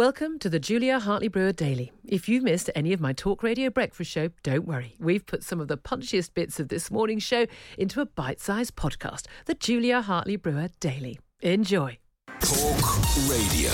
Welcome 0.00 0.38
to 0.38 0.48
the 0.48 0.58
Julia 0.58 0.98
Hartley 0.98 1.28
Brewer 1.28 1.52
Daily. 1.52 1.92
If 2.06 2.26
you 2.26 2.40
missed 2.40 2.70
any 2.74 2.94
of 2.94 3.02
my 3.02 3.12
talk 3.12 3.42
radio 3.42 3.68
breakfast 3.68 4.10
show, 4.10 4.30
don't 4.42 4.66
worry. 4.66 4.96
We've 4.98 5.26
put 5.26 5.44
some 5.44 5.60
of 5.60 5.68
the 5.68 5.76
punchiest 5.76 6.32
bits 6.32 6.58
of 6.58 6.68
this 6.68 6.90
morning's 6.90 7.22
show 7.22 7.46
into 7.76 8.00
a 8.00 8.06
bite 8.06 8.40
sized 8.40 8.76
podcast, 8.76 9.26
the 9.44 9.52
Julia 9.52 10.00
Hartley 10.00 10.36
Brewer 10.36 10.70
Daily. 10.80 11.20
Enjoy. 11.42 11.98
Talk 12.40 13.28
Radio. 13.28 13.70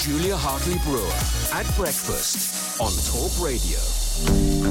Julia 0.00 0.36
Hartley 0.36 0.78
Brewer 0.82 1.56
at 1.56 1.76
breakfast 1.76 2.80
on 2.80 2.90
Talk 2.90 3.40
Radio. 3.40 3.78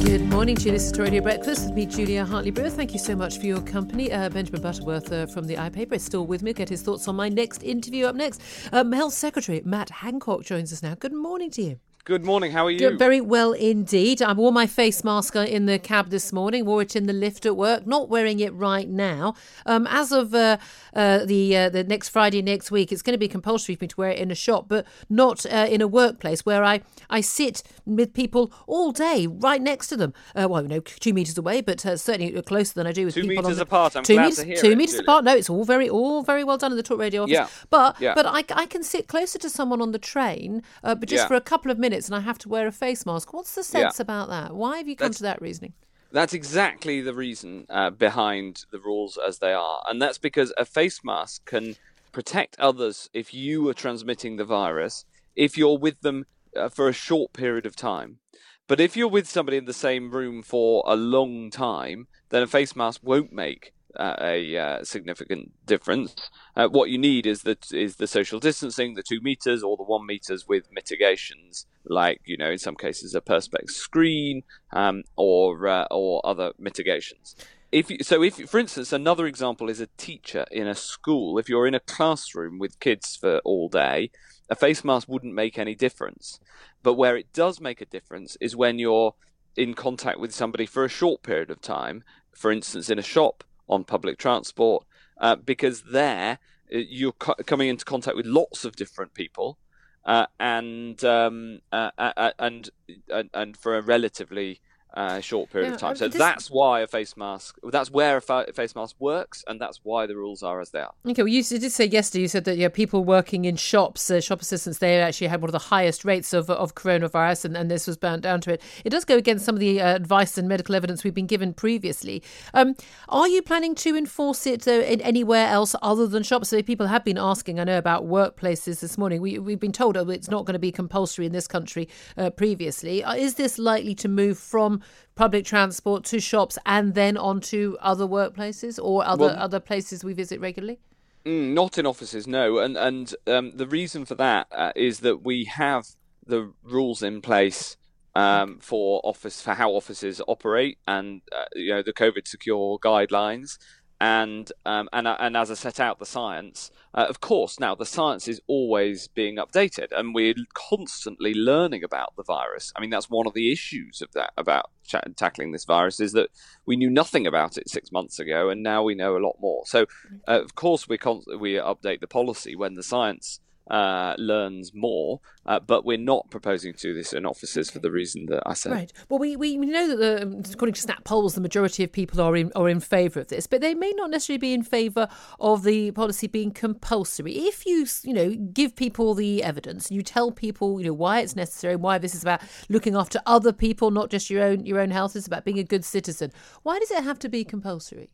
Good 0.03 0.21
morning, 0.29 0.55
Julia. 0.55 0.73
This 0.73 0.91
is 0.91 0.99
Radio 0.99 1.21
Breakfast 1.21 1.65
with 1.65 1.73
me, 1.73 1.85
Julia 1.85 2.25
Hartley 2.25 2.51
Brewer. 2.51 2.69
Thank 2.69 2.93
you 2.93 2.99
so 2.99 3.15
much 3.15 3.37
for 3.39 3.45
your 3.45 3.61
company. 3.61 4.11
Uh, 4.11 4.29
Benjamin 4.29 4.61
Butterworth 4.61 5.11
uh, 5.11 5.25
from 5.25 5.45
the 5.45 5.55
iPaper 5.55 5.93
is 5.93 6.03
still 6.03 6.25
with 6.25 6.41
me. 6.43 6.53
Get 6.53 6.69
his 6.69 6.81
thoughts 6.81 7.07
on 7.07 7.15
my 7.15 7.29
next 7.29 7.63
interview 7.63 8.05
up 8.05 8.15
next. 8.15 8.41
Um, 8.71 8.91
Health 8.91 9.13
Secretary 9.13 9.61
Matt 9.65 9.89
Hancock 9.89 10.43
joins 10.43 10.71
us 10.71 10.81
now. 10.81 10.95
Good 10.95 11.13
morning 11.13 11.49
to 11.51 11.61
you. 11.61 11.79
Good 12.07 12.23
morning. 12.25 12.53
How 12.53 12.65
are 12.65 12.71
you? 12.71 12.79
Doing 12.79 12.97
very 12.97 13.19
well 13.19 13.51
indeed. 13.51 14.21
I 14.21 14.31
wore 14.31 14.53
my 14.53 14.65
face 14.65 15.03
mask 15.03 15.35
uh, 15.35 15.39
in 15.41 15.65
the 15.65 15.77
cab 15.77 16.09
this 16.09 16.31
morning. 16.31 16.63
Wore 16.63 16.81
it 16.81 16.95
in 16.95 17.05
the 17.05 17.11
lift 17.11 17.45
at 17.45 17.57
work. 17.57 17.85
Not 17.85 18.07
wearing 18.07 18.39
it 18.39 18.53
right 18.53 18.87
now. 18.87 19.33
Um, 19.65 19.85
as 19.87 20.13
of 20.13 20.33
uh, 20.33 20.55
uh, 20.95 21.25
the 21.25 21.57
uh, 21.57 21.69
the 21.69 21.83
next 21.83 22.07
Friday 22.07 22.41
next 22.41 22.71
week, 22.71 22.93
it's 22.93 23.01
going 23.01 23.13
to 23.13 23.17
be 23.17 23.27
compulsory 23.27 23.75
for 23.75 23.83
me 23.83 23.87
to 23.89 23.95
wear 23.97 24.11
it 24.11 24.19
in 24.19 24.31
a 24.31 24.35
shop, 24.35 24.69
but 24.69 24.87
not 25.09 25.45
uh, 25.47 25.67
in 25.69 25.81
a 25.81 25.87
workplace 25.87 26.45
where 26.45 26.63
I 26.63 26.79
I 27.09 27.19
sit 27.19 27.61
with 27.85 28.13
people 28.13 28.53
all 28.67 28.93
day 28.93 29.27
right 29.27 29.61
next 29.61 29.87
to 29.87 29.97
them. 29.97 30.13
Uh, 30.33 30.47
well, 30.49 30.61
you 30.61 30.69
know, 30.69 30.79
two 30.79 31.13
meters 31.13 31.37
away, 31.37 31.59
but 31.59 31.81
certainly 31.81 32.41
closer 32.43 32.73
than 32.73 32.87
I 32.87 32.93
do 32.93 33.03
with 33.03 33.15
two 33.15 33.23
people. 33.23 33.35
meters 33.43 33.45
on 33.51 33.55
the, 33.57 33.61
apart. 33.63 33.97
I'm 33.97 34.03
two 34.03 34.13
glad 34.13 34.23
meters, 34.29 34.37
to 34.39 34.45
hear 34.45 34.55
Two 34.55 34.71
it, 34.71 34.77
meters 34.77 34.91
Julia. 34.93 35.03
apart. 35.03 35.25
No, 35.25 35.35
it's 35.35 35.49
all 35.49 35.65
very 35.65 35.89
all 35.89 36.23
very 36.23 36.45
well 36.45 36.57
done 36.57 36.71
in 36.71 36.77
the 36.77 36.83
talk 36.83 36.99
radio 36.99 37.23
office. 37.23 37.33
Yeah. 37.33 37.47
But 37.69 37.99
Yeah. 37.99 38.13
but 38.15 38.25
I, 38.25 38.45
I 38.55 38.65
can 38.65 38.81
sit 38.83 39.09
closer 39.09 39.37
to 39.39 39.49
someone 39.49 39.81
on 39.81 39.91
the 39.91 39.99
train, 39.99 40.63
uh, 40.85 40.95
but 40.95 41.09
just 41.09 41.23
Yeah. 41.23 41.27
for 41.27 41.33
a 41.35 41.41
couple 41.41 41.69
of 41.69 41.77
minutes, 41.77 41.96
and 42.05 42.15
I 42.15 42.19
have 42.19 42.37
to 42.39 42.49
wear 42.49 42.67
a 42.67 42.71
face 42.71 43.05
mask. 43.05 43.33
What's 43.33 43.55
the 43.55 43.61
Yeah. 43.61 43.83
sense 43.89 43.99
about 43.99 44.29
that? 44.29 44.53
Why 44.55 44.77
have 44.77 44.87
you 44.87 44.95
come 44.95 45.05
That's- 45.05 45.17
to 45.17 45.23
that 45.23 45.41
reasoning? 45.41 45.73
That's 46.11 46.33
exactly 46.33 47.01
the 47.01 47.13
reason 47.13 47.65
uh, 47.69 47.89
behind 47.89 48.63
the 48.71 48.79
rules 48.79 49.17
as 49.17 49.39
they 49.39 49.51
are, 49.53 49.83
and 49.89 50.01
that's 50.01 50.17
because 50.17 50.53
a 50.57 50.63
face 50.63 51.01
mask 51.03 51.43
can 51.45 51.75
protect 52.13 52.57
others 52.59 53.09
if 53.13 53.33
you 53.33 53.67
are 53.67 53.73
transmitting 53.73 54.37
the 54.37 54.45
virus 54.45 55.03
if 55.35 55.57
you're 55.57 55.77
with 55.77 55.99
them 56.01 56.25
uh, 56.55 56.69
for 56.69 56.87
a 56.87 56.93
short 56.93 57.33
period 57.33 57.65
of 57.65 57.75
time. 57.75 58.19
But 58.67 58.79
if 58.79 58.95
you're 58.97 59.07
with 59.07 59.27
somebody 59.27 59.57
in 59.57 59.65
the 59.65 59.73
same 59.73 60.09
room 60.11 60.41
for 60.43 60.83
a 60.87 60.95
long 60.95 61.49
time, 61.51 62.07
then 62.29 62.41
a 62.41 62.47
face 62.47 62.75
mask 62.75 63.01
won't 63.03 63.31
make 63.31 63.73
a 63.95 64.57
uh, 64.57 64.83
significant 64.83 65.51
difference. 65.65 66.15
Uh, 66.55 66.67
what 66.67 66.89
you 66.89 66.97
need 66.97 67.25
is 67.25 67.41
the 67.41 67.57
is 67.71 67.95
the 67.95 68.07
social 68.07 68.39
distancing, 68.39 68.93
the 68.93 69.03
two 69.03 69.21
meters 69.21 69.63
or 69.63 69.77
the 69.77 69.83
one 69.83 70.05
meters 70.05 70.47
with 70.47 70.71
mitigations, 70.71 71.65
like 71.85 72.21
you 72.25 72.37
know 72.37 72.51
in 72.51 72.57
some 72.57 72.75
cases 72.75 73.15
a 73.15 73.21
perspex 73.21 73.71
screen 73.71 74.43
um, 74.71 75.03
or 75.15 75.67
uh, 75.67 75.87
or 75.91 76.21
other 76.25 76.51
mitigations. 76.57 77.35
If 77.71 77.91
you, 77.91 77.97
so, 78.01 78.23
if 78.23 78.35
for 78.49 78.59
instance, 78.59 78.93
another 78.93 79.27
example 79.27 79.69
is 79.69 79.81
a 79.81 79.89
teacher 79.97 80.45
in 80.51 80.67
a 80.67 80.75
school. 80.75 81.37
If 81.37 81.49
you're 81.49 81.67
in 81.67 81.75
a 81.75 81.81
classroom 81.81 82.59
with 82.59 82.79
kids 82.79 83.17
for 83.17 83.39
all 83.39 83.67
day, 83.67 84.11
a 84.49 84.55
face 84.55 84.85
mask 84.85 85.09
wouldn't 85.09 85.33
make 85.33 85.57
any 85.57 85.75
difference. 85.75 86.39
But 86.81 86.93
where 86.93 87.17
it 87.17 87.33
does 87.33 87.59
make 87.59 87.81
a 87.81 87.85
difference 87.85 88.37
is 88.39 88.55
when 88.55 88.79
you're 88.79 89.15
in 89.57 89.73
contact 89.73 90.19
with 90.19 90.33
somebody 90.33 90.65
for 90.65 90.85
a 90.85 90.89
short 90.89 91.23
period 91.23 91.49
of 91.49 91.59
time, 91.59 92.03
for 92.33 92.51
instance, 92.51 92.89
in 92.89 92.99
a 92.99 93.03
shop, 93.03 93.43
on 93.67 93.83
public 93.83 94.17
transport, 94.17 94.85
uh, 95.19 95.35
because 95.35 95.83
there 95.83 96.39
uh, 96.73 96.77
you're 96.77 97.13
co- 97.13 97.35
coming 97.45 97.69
into 97.69 97.85
contact 97.85 98.15
with 98.17 98.25
lots 98.25 98.65
of 98.65 98.75
different 98.75 99.13
people, 99.13 99.57
uh, 100.05 100.25
and, 100.39 101.03
um, 101.03 101.59
uh, 101.71 101.91
uh, 101.97 102.13
uh, 102.15 102.31
and 102.39 102.69
and 103.09 103.29
and 103.33 103.57
for 103.57 103.77
a 103.77 103.81
relatively 103.81 104.61
uh, 104.93 105.19
short 105.19 105.49
period 105.51 105.67
Yeah, 105.69 105.73
of 105.75 105.79
time. 105.79 105.95
So 105.95 106.07
this- 106.07 106.17
that's 106.17 106.49
why 106.49 106.81
a 106.81 106.87
face 106.87 107.15
mask. 107.15 107.57
That's 107.71 107.91
where 107.91 108.17
a 108.17 108.21
fa- 108.21 108.47
face 108.53 108.75
mask 108.75 108.95
works, 108.99 109.43
and 109.47 109.59
that's 109.61 109.81
why 109.83 110.07
the 110.07 110.15
rules 110.15 110.41
are 110.43 110.59
as 110.59 110.71
they 110.71 110.79
are. 110.79 110.93
Okay, 111.07 111.21
well, 111.21 111.27
you 111.27 111.43
did 111.43 111.71
say 111.71 111.85
yesterday. 111.85 112.21
You 112.23 112.27
said 112.27 112.45
that 112.45 112.57
yeah, 112.57 112.69
people 112.69 113.03
working 113.03 113.45
in 113.45 113.55
shops, 113.57 114.09
uh, 114.09 114.21
shop 114.21 114.41
assistants, 114.41 114.79
they 114.79 114.99
actually 115.01 115.27
had 115.27 115.41
one 115.41 115.49
of 115.49 115.53
the 115.53 115.59
highest 115.59 116.05
rates 116.05 116.33
of 116.33 116.49
of 116.49 116.75
coronavirus, 116.75 117.45
and, 117.45 117.57
and 117.57 117.69
this 117.69 117.85
was 117.87 117.97
bound 117.97 118.23
down 118.23 118.41
to 118.41 118.53
it. 118.53 118.61
It 118.85 118.89
does 118.89 119.05
go 119.05 119.17
against 119.17 119.45
some 119.45 119.55
of 119.55 119.59
the 119.59 119.81
uh, 119.81 119.95
advice 119.95 120.37
and 120.37 120.47
medical 120.47 120.73
evidence 120.75 121.03
we've 121.03 121.13
been 121.13 121.27
given 121.27 121.53
previously. 121.53 122.23
Um, 122.53 122.75
are 123.09 123.27
you 123.27 123.41
planning 123.41 123.75
to 123.75 123.95
enforce 123.95 124.47
it 124.47 124.67
uh, 124.67 124.71
in 124.71 125.01
anywhere 125.01 125.47
else 125.47 125.75
other 125.81 126.07
than 126.07 126.23
shops? 126.23 126.49
So 126.49 126.61
people 126.61 126.87
have 126.87 127.03
been 127.03 127.17
asking. 127.17 127.59
I 127.59 127.65
know 127.65 127.77
about 127.77 128.05
workplaces 128.05 128.79
this 128.79 128.97
morning. 128.97 129.21
We 129.21 129.37
we've 129.39 129.59
been 129.59 129.71
told 129.71 129.97
oh, 129.97 130.09
it's 130.09 130.29
not 130.29 130.45
going 130.45 130.53
to 130.53 130.59
be 130.59 130.71
compulsory 130.71 131.25
in 131.25 131.31
this 131.33 131.47
country 131.47 131.87
uh, 132.17 132.29
previously. 132.31 133.03
Uh, 133.03 133.13
is 133.15 133.35
this 133.35 133.59
likely 133.59 133.93
to 133.95 134.07
move 134.07 134.37
from 134.37 134.76
public 135.15 135.45
transport 135.45 136.03
to 136.05 136.19
shops 136.19 136.57
and 136.65 136.93
then 136.93 137.17
onto 137.17 137.75
other 137.81 138.05
workplaces 138.05 138.79
or 138.81 139.05
other 139.05 139.25
Well- 139.25 139.37
other 139.37 139.59
places 139.59 140.03
we 140.03 140.13
visit 140.13 140.39
regularly? 140.39 140.79
Mm, 141.25 141.53
not 141.53 141.77
in 141.77 141.85
offices, 141.85 142.25
no. 142.25 142.59
And 142.59 142.77
and 142.77 143.13
um, 143.27 143.51
the 143.51 143.67
reason 143.67 144.05
for 144.05 144.15
that 144.15 144.47
uh, 144.51 144.71
is 144.75 144.99
that 145.01 145.23
we 145.25 145.43
have 145.45 145.87
the 146.25 146.53
rules 146.63 147.03
in 147.03 147.21
place 147.21 147.75
um, 148.15 148.59
for 148.59 149.01
office 149.03 149.41
for 149.41 149.53
how 149.53 149.71
offices 149.71 150.21
operate, 150.27 150.77
and 150.87 151.21
uh, 151.31 151.45
you 151.53 151.69
know 151.73 151.83
the 151.83 151.93
COVID 151.93 152.27
secure 152.27 152.79
guidelines, 152.79 153.57
and 153.99 154.51
um, 154.65 154.89
and 154.93 155.07
uh, 155.07 155.17
and 155.19 155.35
as 155.35 155.49
I 155.49 155.55
set 155.55 155.79
out 155.79 155.99
the 155.99 156.05
science, 156.05 156.71
uh, 156.93 157.07
of 157.09 157.19
course. 157.19 157.59
Now 157.59 157.73
the 157.73 157.85
science 157.85 158.27
is 158.27 158.39
always 158.47 159.07
being 159.07 159.37
updated, 159.37 159.87
and 159.91 160.13
we're 160.13 160.35
constantly 160.53 161.33
learning 161.33 161.83
about 161.83 162.15
the 162.15 162.23
virus. 162.23 162.71
I 162.75 162.81
mean, 162.81 162.91
that's 162.91 163.09
one 163.09 163.25
of 163.25 163.33
the 163.33 163.51
issues 163.51 164.01
of 164.01 164.11
that 164.13 164.33
about 164.37 164.69
cha- 164.83 165.01
tackling 165.15 165.51
this 165.51 165.65
virus 165.65 165.99
is 165.99 166.11
that 166.13 166.29
we 166.65 166.75
knew 166.75 166.89
nothing 166.89 167.25
about 167.25 167.57
it 167.57 167.69
six 167.69 167.91
months 167.91 168.19
ago, 168.19 168.49
and 168.49 168.61
now 168.61 168.83
we 168.83 168.93
know 168.93 169.17
a 169.17 169.25
lot 169.25 169.37
more. 169.39 169.63
So, 169.65 169.87
uh, 170.27 170.41
of 170.41 170.53
course, 170.53 170.87
we 170.87 170.97
con- 170.97 171.23
we 171.39 171.53
update 171.53 171.99
the 171.99 172.07
policy 172.07 172.55
when 172.55 172.75
the 172.75 172.83
science 172.83 173.39
uh, 173.69 174.15
learns 174.17 174.73
more, 174.73 175.19
uh, 175.45 175.59
but 175.59 175.85
we're 175.85 175.97
not 175.97 176.29
proposing 176.29 176.73
to 176.73 176.79
do 176.79 176.93
this 176.93 177.13
in 177.13 177.25
offices 177.25 177.69
for 177.69 177.79
the 177.79 177.91
reason 177.91 178.25
that 178.27 178.43
I 178.45 178.53
said. 178.53 178.71
Right. 178.71 178.93
Well, 179.09 179.19
we, 179.19 179.35
we 179.35 179.57
we 179.57 179.65
know 179.65 179.87
that 179.87 179.97
the, 179.97 180.23
um, 180.23 180.43
according 180.51 180.73
to 180.73 180.81
Snap 180.81 181.03
polls, 181.03 181.35
the 181.35 181.41
majority 181.41 181.83
of 181.83 181.91
people 181.91 182.21
are 182.21 182.35
in 182.35 182.51
are 182.55 182.69
in 182.69 182.79
favour 182.79 183.19
of 183.19 183.27
this, 183.27 183.47
but 183.47 183.61
they 183.61 183.73
may 183.73 183.91
not 183.95 184.09
necessarily 184.09 184.39
be 184.39 184.53
in 184.53 184.63
favour 184.63 185.07
of 185.39 185.63
the 185.63 185.91
policy 185.91 186.27
being 186.27 186.51
compulsory. 186.51 187.33
If 187.33 187.65
you 187.65 187.85
you 188.03 188.13
know 188.13 188.35
give 188.53 188.75
people 188.75 189.13
the 189.13 189.43
evidence, 189.43 189.91
you 189.91 190.01
tell 190.01 190.31
people 190.31 190.79
you 190.79 190.87
know 190.87 190.93
why 190.93 191.19
it's 191.19 191.35
necessary, 191.35 191.75
why 191.75 191.97
this 191.97 192.15
is 192.15 192.23
about 192.23 192.41
looking 192.69 192.95
after 192.95 193.19
other 193.25 193.53
people, 193.53 193.91
not 193.91 194.09
just 194.09 194.29
your 194.29 194.43
own 194.43 194.65
your 194.65 194.79
own 194.79 194.91
health. 194.91 195.15
It's 195.15 195.27
about 195.27 195.45
being 195.45 195.59
a 195.59 195.63
good 195.63 195.83
citizen. 195.83 196.31
Why 196.63 196.79
does 196.79 196.91
it 196.91 197.03
have 197.03 197.19
to 197.19 197.29
be 197.29 197.43
compulsory? 197.43 198.09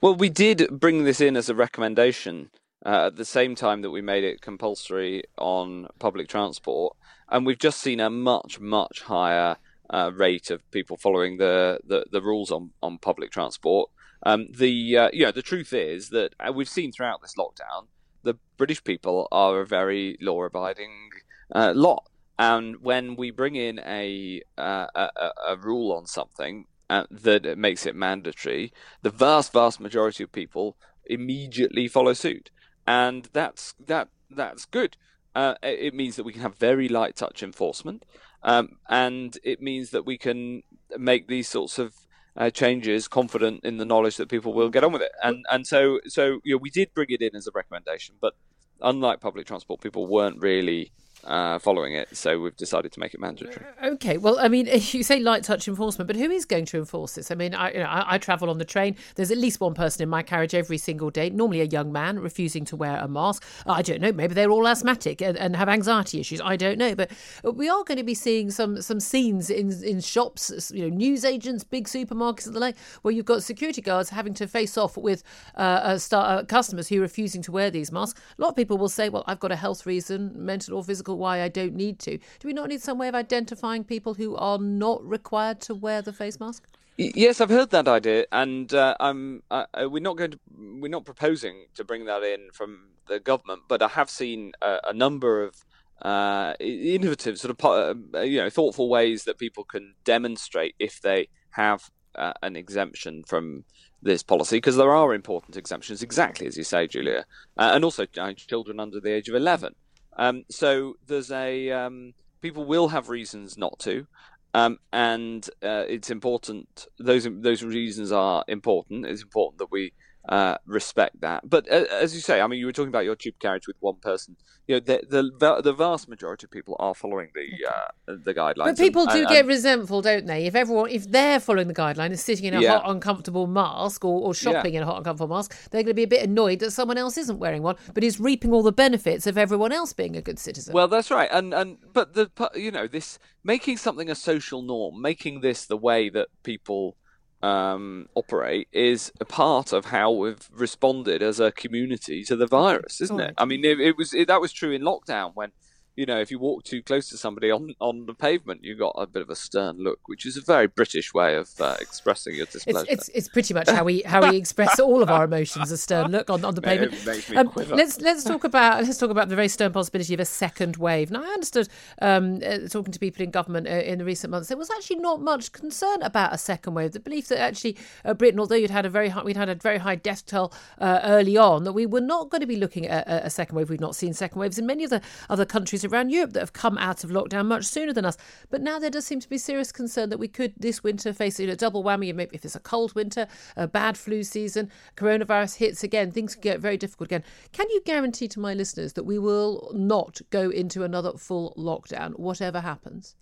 Well, 0.00 0.14
we 0.14 0.28
did 0.28 0.68
bring 0.70 1.04
this 1.04 1.20
in 1.20 1.36
as 1.36 1.48
a 1.48 1.54
recommendation 1.54 2.50
uh, 2.84 3.06
at 3.06 3.16
the 3.16 3.24
same 3.24 3.54
time 3.54 3.82
that 3.82 3.90
we 3.90 4.00
made 4.00 4.24
it 4.24 4.40
compulsory 4.40 5.24
on 5.38 5.88
public 5.98 6.28
transport, 6.28 6.96
and 7.28 7.46
we've 7.46 7.58
just 7.58 7.80
seen 7.80 8.00
a 8.00 8.10
much, 8.10 8.60
much 8.60 9.02
higher 9.02 9.56
uh, 9.90 10.10
rate 10.14 10.50
of 10.50 10.68
people 10.70 10.96
following 10.96 11.36
the, 11.38 11.80
the, 11.84 12.04
the 12.10 12.22
rules 12.22 12.50
on, 12.50 12.70
on 12.82 12.98
public 12.98 13.30
transport. 13.30 13.90
Um, 14.22 14.48
the 14.52 14.96
uh, 14.98 15.10
you 15.14 15.24
know 15.24 15.32
the 15.32 15.40
truth 15.40 15.72
is 15.72 16.10
that 16.10 16.34
uh, 16.38 16.52
we've 16.52 16.68
seen 16.68 16.92
throughout 16.92 17.22
this 17.22 17.34
lockdown 17.38 17.86
the 18.22 18.34
British 18.56 18.84
people 18.84 19.28
are 19.32 19.60
a 19.60 19.66
very 19.66 20.16
law-abiding 20.20 21.10
uh, 21.54 21.72
lot, 21.74 22.08
and 22.38 22.82
when 22.82 23.16
we 23.16 23.30
bring 23.30 23.56
in 23.56 23.78
a 23.80 24.42
uh, 24.58 24.86
a, 24.94 25.30
a, 25.48 25.56
rule 25.56 25.92
on 25.92 26.06
something 26.06 26.66
uh, 26.88 27.04
that 27.10 27.56
makes 27.56 27.86
it 27.86 27.94
mandatory, 27.94 28.72
the 29.02 29.10
vast 29.10 29.52
vast 29.52 29.80
majority 29.80 30.22
of 30.22 30.32
people 30.32 30.76
immediately 31.06 31.88
follow 31.88 32.12
suit, 32.12 32.50
and 32.90 33.28
that's 33.32 33.74
that 33.86 34.08
that's 34.30 34.64
good. 34.64 34.96
Uh, 35.36 35.54
it 35.62 35.94
means 35.94 36.16
that 36.16 36.24
we 36.24 36.32
can 36.32 36.42
have 36.42 36.58
very 36.58 36.88
light 36.88 37.14
touch 37.14 37.40
enforcement, 37.40 38.04
um, 38.42 38.78
and 38.88 39.38
it 39.44 39.62
means 39.62 39.90
that 39.90 40.04
we 40.04 40.18
can 40.18 40.64
make 40.98 41.28
these 41.28 41.48
sorts 41.48 41.78
of 41.78 41.94
uh, 42.36 42.50
changes 42.50 43.06
confident 43.06 43.64
in 43.64 43.76
the 43.76 43.84
knowledge 43.84 44.16
that 44.16 44.28
people 44.28 44.52
will 44.52 44.70
get 44.70 44.82
on 44.82 44.92
with 44.92 45.02
it. 45.02 45.12
And 45.22 45.44
and 45.52 45.68
so 45.68 46.00
so 46.06 46.40
you 46.42 46.54
know, 46.54 46.60
we 46.60 46.70
did 46.70 46.92
bring 46.92 47.10
it 47.10 47.22
in 47.22 47.36
as 47.36 47.46
a 47.46 47.52
recommendation, 47.54 48.16
but 48.20 48.34
unlike 48.80 49.20
public 49.20 49.46
transport, 49.46 49.80
people 49.80 50.08
weren't 50.08 50.40
really 50.40 50.90
uh, 51.24 51.58
following 51.58 51.94
it, 51.94 52.16
so 52.16 52.40
we've 52.40 52.56
decided 52.56 52.92
to 52.92 53.00
make 53.00 53.14
it 53.14 53.20
mandatory. 53.20 53.64
Uh, 53.82 53.90
okay, 53.90 54.18
well, 54.18 54.38
I 54.38 54.48
mean, 54.48 54.66
you 54.72 55.02
say 55.02 55.20
light 55.20 55.42
touch 55.42 55.68
enforcement, 55.68 56.06
but 56.06 56.16
who 56.16 56.30
is 56.30 56.44
going 56.44 56.64
to 56.66 56.78
enforce 56.78 57.14
this? 57.14 57.30
I 57.30 57.34
mean, 57.34 57.54
I, 57.54 57.72
you 57.72 57.78
know, 57.78 57.86
I, 57.86 58.14
I, 58.14 58.18
travel 58.18 58.50
on 58.50 58.58
the 58.58 58.64
train. 58.64 58.96
There's 59.14 59.30
at 59.30 59.38
least 59.38 59.60
one 59.60 59.74
person 59.74 60.02
in 60.02 60.08
my 60.08 60.22
carriage 60.22 60.54
every 60.54 60.78
single 60.78 61.10
day, 61.10 61.30
normally 61.30 61.60
a 61.60 61.64
young 61.64 61.92
man, 61.92 62.18
refusing 62.18 62.64
to 62.66 62.76
wear 62.76 62.96
a 62.96 63.08
mask. 63.08 63.44
I 63.66 63.82
don't 63.82 64.00
know. 64.00 64.12
Maybe 64.12 64.34
they're 64.34 64.50
all 64.50 64.66
asthmatic 64.66 65.20
and, 65.20 65.36
and 65.36 65.56
have 65.56 65.68
anxiety 65.68 66.20
issues. 66.20 66.40
I 66.40 66.56
don't 66.56 66.78
know, 66.78 66.94
but 66.94 67.10
we 67.44 67.68
are 67.68 67.84
going 67.84 67.98
to 67.98 68.04
be 68.04 68.14
seeing 68.14 68.50
some 68.50 68.80
some 68.80 69.00
scenes 69.00 69.50
in 69.50 69.82
in 69.84 70.00
shops, 70.00 70.72
you 70.74 70.88
know, 70.88 70.94
news 70.94 71.24
agents, 71.24 71.64
big 71.64 71.86
supermarkets, 71.86 72.46
and 72.46 72.56
the 72.56 72.60
like, 72.60 72.76
where 73.02 73.12
you've 73.12 73.26
got 73.26 73.42
security 73.42 73.82
guards 73.82 74.10
having 74.10 74.34
to 74.34 74.46
face 74.46 74.76
off 74.78 74.96
with 74.96 75.22
uh, 75.54 75.98
star, 75.98 76.38
uh, 76.38 76.44
customers 76.44 76.88
who 76.88 76.98
are 76.98 77.02
refusing 77.02 77.42
to 77.42 77.52
wear 77.52 77.70
these 77.70 77.92
masks. 77.92 78.20
A 78.38 78.42
lot 78.42 78.48
of 78.48 78.56
people 78.56 78.78
will 78.78 78.88
say, 78.88 79.08
"Well, 79.08 79.24
I've 79.26 79.40
got 79.40 79.52
a 79.52 79.56
health 79.56 79.86
reason, 79.86 80.32
mental 80.34 80.76
or 80.76 80.84
physical." 80.84 81.09
Why 81.14 81.42
I 81.42 81.48
don't 81.48 81.74
need 81.74 81.98
to. 82.00 82.18
Do 82.18 82.48
we 82.48 82.52
not 82.52 82.68
need 82.68 82.80
some 82.80 82.98
way 82.98 83.08
of 83.08 83.14
identifying 83.14 83.84
people 83.84 84.14
who 84.14 84.36
are 84.36 84.58
not 84.58 85.04
required 85.04 85.60
to 85.62 85.74
wear 85.74 86.02
the 86.02 86.12
face 86.12 86.40
mask? 86.40 86.66
Yes, 86.96 87.40
I've 87.40 87.48
heard 87.48 87.70
that 87.70 87.88
idea, 87.88 88.26
and 88.30 88.74
uh, 88.74 88.94
I'm. 89.00 89.42
Uh, 89.50 89.64
uh, 89.72 89.88
we're 89.88 90.02
not 90.02 90.18
going 90.18 90.32
to. 90.32 90.38
We're 90.54 90.88
not 90.88 91.06
proposing 91.06 91.64
to 91.74 91.82
bring 91.82 92.04
that 92.04 92.22
in 92.22 92.50
from 92.52 92.88
the 93.08 93.18
government, 93.18 93.62
but 93.68 93.80
I 93.80 93.88
have 93.88 94.10
seen 94.10 94.52
a, 94.60 94.80
a 94.88 94.92
number 94.92 95.42
of 95.42 95.64
uh, 96.02 96.54
innovative, 96.60 97.38
sort 97.38 97.58
of 97.58 97.64
uh, 97.64 98.20
you 98.20 98.38
know, 98.42 98.50
thoughtful 98.50 98.90
ways 98.90 99.24
that 99.24 99.38
people 99.38 99.64
can 99.64 99.94
demonstrate 100.04 100.74
if 100.78 101.00
they 101.00 101.28
have 101.50 101.90
uh, 102.16 102.34
an 102.42 102.54
exemption 102.54 103.24
from 103.26 103.64
this 104.02 104.22
policy, 104.22 104.58
because 104.58 104.76
there 104.76 104.92
are 104.92 105.14
important 105.14 105.56
exemptions, 105.56 106.02
exactly 106.02 106.46
as 106.46 106.58
you 106.58 106.64
say, 106.64 106.86
Julia, 106.86 107.24
and 107.56 107.82
also 107.82 108.04
children 108.36 108.78
under 108.78 109.00
the 109.00 109.12
age 109.12 109.28
of 109.30 109.34
eleven. 109.34 109.74
Um, 110.16 110.44
so 110.50 110.94
there's 111.06 111.30
a 111.30 111.70
um, 111.70 112.14
people 112.40 112.64
will 112.64 112.88
have 112.88 113.08
reasons 113.08 113.56
not 113.56 113.78
to, 113.80 114.06
um, 114.54 114.78
and 114.92 115.48
uh, 115.62 115.84
it's 115.88 116.10
important. 116.10 116.86
Those 116.98 117.28
those 117.30 117.62
reasons 117.62 118.12
are 118.12 118.44
important. 118.48 119.06
It's 119.06 119.22
important 119.22 119.58
that 119.58 119.70
we 119.70 119.92
uh, 120.28 120.56
respect 120.66 121.20
that. 121.20 121.48
But 121.48 121.70
uh, 121.70 121.86
as 121.90 122.14
you 122.14 122.20
say, 122.20 122.40
I 122.40 122.46
mean, 122.46 122.60
you 122.60 122.66
were 122.66 122.72
talking 122.72 122.88
about 122.88 123.04
your 123.04 123.16
tube 123.16 123.38
carriage 123.40 123.66
with 123.66 123.76
one 123.80 123.96
person. 123.96 124.36
You 124.66 124.76
know, 124.76 124.80
the 124.80 125.30
the, 125.38 125.62
the 125.62 125.72
vast 125.72 126.08
majority 126.08 126.46
of 126.46 126.50
people 126.50 126.76
are 126.78 126.94
following 126.94 127.30
the 127.34 127.68
uh, 127.68 128.16
the 128.24 128.34
guidelines. 128.34 128.66
But 128.66 128.78
people 128.78 129.02
and, 129.02 129.12
do 129.12 129.18
and, 129.20 129.28
get 129.28 129.40
and, 129.40 129.48
resentful, 129.48 130.02
don't 130.02 130.26
they? 130.26 130.46
If 130.46 130.54
everyone, 130.54 130.90
if 130.90 131.10
they're 131.10 131.40
following 131.40 131.68
the 131.68 131.74
guideline 131.74 132.06
and 132.06 132.20
sitting 132.20 132.44
in 132.44 132.54
a 132.54 132.60
yeah. 132.60 132.78
hot, 132.78 132.90
uncomfortable 132.90 133.46
mask 133.46 134.04
or, 134.04 134.20
or 134.20 134.34
shopping 134.34 134.74
yeah. 134.74 134.80
in 134.80 134.82
a 134.84 134.86
hot, 134.86 134.98
uncomfortable 134.98 135.34
mask, 135.36 135.56
they're 135.70 135.82
going 135.82 135.90
to 135.90 135.94
be 135.94 136.02
a 136.02 136.08
bit 136.08 136.22
annoyed 136.22 136.60
that 136.60 136.70
someone 136.70 136.98
else 136.98 137.16
isn't 137.16 137.38
wearing 137.38 137.62
one, 137.62 137.76
but 137.94 138.04
is 138.04 138.20
reaping 138.20 138.52
all 138.52 138.62
the 138.62 138.72
benefits 138.72 139.26
of 139.26 139.38
everyone 139.38 139.72
else 139.72 139.92
being 139.92 140.16
a 140.16 140.22
good 140.22 140.38
citizen. 140.38 140.74
Well, 140.74 140.88
that's 140.88 141.10
right. 141.10 141.28
And 141.32 141.54
and 141.54 141.78
but 141.92 142.14
the 142.14 142.30
you 142.54 142.70
know 142.70 142.86
this 142.86 143.18
making 143.42 143.78
something 143.78 144.10
a 144.10 144.14
social 144.14 144.62
norm, 144.62 145.00
making 145.00 145.40
this 145.40 145.64
the 145.66 145.76
way 145.76 146.10
that 146.10 146.28
people 146.42 146.96
um, 147.42 148.08
operate 148.14 148.68
is 148.72 149.12
a 149.20 149.24
part 149.24 149.72
of 149.72 149.86
how 149.86 150.10
we've 150.10 150.48
responded 150.52 151.22
as 151.22 151.40
a 151.40 151.52
community 151.52 152.22
to 152.24 152.36
the 152.36 152.46
virus, 152.46 153.00
isn't 153.00 153.20
it? 153.20 153.34
I 153.38 153.44
mean, 153.44 153.64
it, 153.64 153.80
it 153.80 153.96
was 153.96 154.12
it, 154.12 154.28
that 154.28 154.40
was 154.40 154.52
true 154.52 154.72
in 154.72 154.82
lockdown 154.82 155.32
when 155.34 155.52
you 156.00 156.06
know, 156.06 156.18
if 156.18 156.30
you 156.30 156.38
walk 156.38 156.64
too 156.64 156.80
close 156.82 157.10
to 157.10 157.18
somebody 157.18 157.50
on, 157.50 157.74
on 157.78 158.06
the 158.06 158.14
pavement, 158.14 158.64
you 158.64 158.74
got 158.74 158.94
a 158.96 159.06
bit 159.06 159.20
of 159.20 159.28
a 159.28 159.36
stern 159.36 159.76
look, 159.80 160.08
which 160.08 160.24
is 160.24 160.34
a 160.34 160.40
very 160.40 160.66
British 160.66 161.12
way 161.12 161.36
of 161.36 161.50
uh, 161.60 161.76
expressing 161.78 162.34
your 162.34 162.46
displeasure. 162.46 162.86
It's, 162.88 163.08
it's, 163.10 163.18
it's, 163.18 163.28
pretty 163.28 163.52
much 163.52 163.68
how 163.68 163.84
we 163.84 164.00
how 164.00 164.26
we 164.26 164.38
express 164.38 164.80
all 164.80 165.02
of 165.02 165.10
our 165.10 165.24
emotions: 165.24 165.70
a 165.70 165.76
stern 165.76 166.10
look 166.10 166.30
on, 166.30 166.42
on 166.42 166.54
the 166.54 166.62
pavement. 166.62 167.36
Um, 167.36 167.52
let's 167.76 168.00
let's 168.00 168.24
talk 168.24 168.44
about 168.44 168.82
let's 168.82 168.96
talk 168.96 169.10
about 169.10 169.28
the 169.28 169.36
very 169.36 169.48
stern 169.48 169.74
possibility 169.74 170.14
of 170.14 170.20
a 170.20 170.24
second 170.24 170.78
wave. 170.78 171.10
Now, 171.10 171.22
I 171.22 171.34
understood 171.34 171.68
um, 172.00 172.40
uh, 172.46 172.60
talking 172.70 172.92
to 172.92 172.98
people 172.98 173.22
in 173.22 173.30
government 173.30 173.66
uh, 173.66 173.72
in 173.72 173.98
the 173.98 174.06
recent 174.06 174.30
months, 174.30 174.48
there 174.48 174.56
was 174.56 174.70
actually 174.70 175.00
not 175.00 175.20
much 175.20 175.52
concern 175.52 176.00
about 176.00 176.32
a 176.32 176.38
second 176.38 176.72
wave. 176.72 176.92
The 176.92 177.00
belief 177.00 177.28
that 177.28 177.40
actually 177.40 177.76
uh, 178.06 178.14
Britain, 178.14 178.40
although 178.40 178.54
you'd 178.54 178.70
had 178.70 178.86
a 178.86 178.90
very 178.90 179.10
high, 179.10 179.22
we'd 179.22 179.36
had 179.36 179.50
a 179.50 179.54
very 179.54 179.78
high 179.78 179.96
death 179.96 180.24
toll 180.24 180.50
uh, 180.78 181.00
early 181.04 181.36
on, 181.36 181.64
that 181.64 181.74
we 181.74 181.84
were 181.84 182.00
not 182.00 182.30
going 182.30 182.40
to 182.40 182.46
be 182.46 182.56
looking 182.56 182.86
at 182.86 183.06
a, 183.06 183.26
a 183.26 183.30
second 183.30 183.56
wave. 183.56 183.68
We've 183.68 183.78
not 183.78 183.94
seen 183.94 184.14
second 184.14 184.40
waves 184.40 184.58
in 184.58 184.64
many 184.64 184.84
of 184.84 184.88
the 184.88 185.02
other 185.28 185.44
countries 185.44 185.84
around 185.90 186.10
Europe 186.10 186.32
that 186.32 186.40
have 186.40 186.52
come 186.52 186.78
out 186.78 187.04
of 187.04 187.10
lockdown 187.10 187.46
much 187.46 187.64
sooner 187.64 187.92
than 187.92 188.04
us. 188.04 188.16
But 188.50 188.60
now 188.60 188.78
there 188.78 188.90
does 188.90 189.06
seem 189.06 189.20
to 189.20 189.28
be 189.28 189.38
serious 189.38 189.72
concern 189.72 190.10
that 190.10 190.18
we 190.18 190.28
could 190.28 190.54
this 190.56 190.82
winter 190.82 191.12
face 191.12 191.40
a 191.40 191.56
double 191.56 191.82
whammy. 191.82 192.14
Maybe 192.14 192.36
if 192.36 192.44
it's 192.44 192.54
a 192.54 192.60
cold 192.60 192.94
winter, 192.94 193.26
a 193.56 193.66
bad 193.66 193.96
flu 193.96 194.22
season, 194.22 194.70
coronavirus 194.96 195.56
hits 195.56 195.82
again, 195.82 196.10
things 196.10 196.34
can 196.34 196.42
get 196.42 196.60
very 196.60 196.76
difficult 196.76 197.08
again. 197.08 197.24
Can 197.52 197.68
you 197.70 197.82
guarantee 197.84 198.28
to 198.28 198.40
my 198.40 198.54
listeners 198.54 198.92
that 198.94 199.04
we 199.04 199.18
will 199.18 199.70
not 199.74 200.20
go 200.30 200.50
into 200.50 200.84
another 200.84 201.12
full 201.16 201.54
lockdown, 201.56 202.18
whatever 202.18 202.60
happens? 202.60 203.16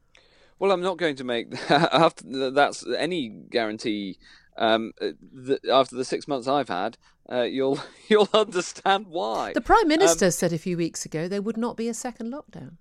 Well, 0.58 0.72
I'm 0.72 0.82
not 0.82 0.98
going 0.98 1.16
to 1.16 1.24
make 1.24 1.54
after 1.70 2.50
that's 2.50 2.84
any 2.96 3.28
guarantee. 3.28 4.18
Um, 4.58 4.92
the, 5.00 5.60
after 5.72 5.94
the 5.94 6.04
six 6.04 6.26
months 6.26 6.48
I've 6.48 6.68
had, 6.68 6.98
uh, 7.30 7.42
you'll 7.42 7.80
you'll 8.08 8.28
understand 8.34 9.06
why. 9.06 9.52
The 9.52 9.60
Prime 9.60 9.88
Minister 9.88 10.26
um, 10.26 10.30
said 10.30 10.52
a 10.52 10.58
few 10.58 10.76
weeks 10.76 11.04
ago 11.04 11.28
there 11.28 11.42
would 11.42 11.56
not 11.56 11.76
be 11.76 11.88
a 11.88 11.94
second 11.94 12.32
lockdown. 12.32 12.76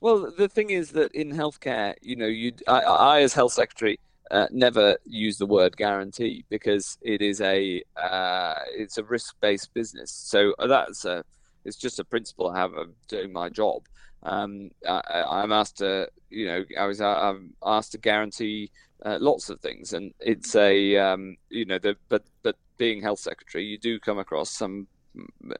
Well, 0.00 0.32
the 0.36 0.48
thing 0.48 0.70
is 0.70 0.90
that 0.90 1.12
in 1.12 1.30
healthcare, 1.30 1.94
you 2.02 2.16
know, 2.16 2.26
you 2.26 2.52
I, 2.66 2.80
I 2.80 3.20
as 3.20 3.34
health 3.34 3.52
secretary 3.52 3.98
uh, 4.32 4.48
never 4.50 4.96
use 5.04 5.38
the 5.38 5.46
word 5.46 5.76
guarantee 5.76 6.44
because 6.48 6.98
it 7.02 7.22
is 7.22 7.40
a 7.40 7.82
uh, 7.96 8.54
it's 8.74 8.98
a 8.98 9.04
risk 9.04 9.36
based 9.40 9.72
business. 9.74 10.10
So 10.10 10.54
uh, 10.58 10.66
that's 10.66 11.04
a 11.04 11.22
it's 11.64 11.76
just 11.76 12.00
a 12.00 12.04
principle 12.04 12.50
I 12.50 12.58
have 12.58 12.72
of 12.74 12.88
doing 13.08 13.32
my 13.32 13.48
job. 13.48 13.82
Um, 14.24 14.70
I, 14.88 15.42
am 15.42 15.52
asked 15.52 15.78
to, 15.78 16.08
you 16.30 16.46
know, 16.46 16.64
I 16.78 16.86
was 16.86 17.00
uh, 17.00 17.08
I'm 17.08 17.54
asked 17.64 17.92
to 17.92 17.98
guarantee 17.98 18.70
uh, 19.04 19.18
lots 19.20 19.50
of 19.50 19.60
things, 19.60 19.92
and 19.92 20.14
it's 20.20 20.54
a, 20.54 20.96
um, 20.96 21.36
you 21.48 21.64
know, 21.64 21.78
the 21.78 21.96
but 22.08 22.24
but 22.42 22.56
being 22.78 23.02
health 23.02 23.18
secretary, 23.18 23.64
you 23.64 23.78
do 23.78 23.98
come 23.98 24.18
across 24.18 24.50
some 24.50 24.86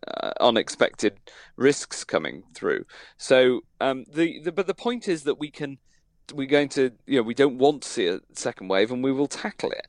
uh, 0.06 0.32
unexpected 0.40 1.18
risks 1.56 2.04
coming 2.04 2.44
through. 2.54 2.84
So 3.16 3.62
um, 3.80 4.04
the, 4.12 4.40
the 4.40 4.52
but 4.52 4.66
the 4.66 4.74
point 4.74 5.08
is 5.08 5.24
that 5.24 5.38
we 5.38 5.50
can 5.50 5.78
we're 6.32 6.46
going 6.46 6.68
to 6.70 6.92
you 7.06 7.16
know 7.16 7.22
we 7.22 7.34
don't 7.34 7.58
want 7.58 7.82
to 7.82 7.88
see 7.88 8.06
a 8.06 8.20
second 8.32 8.68
wave, 8.68 8.92
and 8.92 9.02
we 9.02 9.12
will 9.12 9.26
tackle 9.26 9.70
it. 9.70 9.86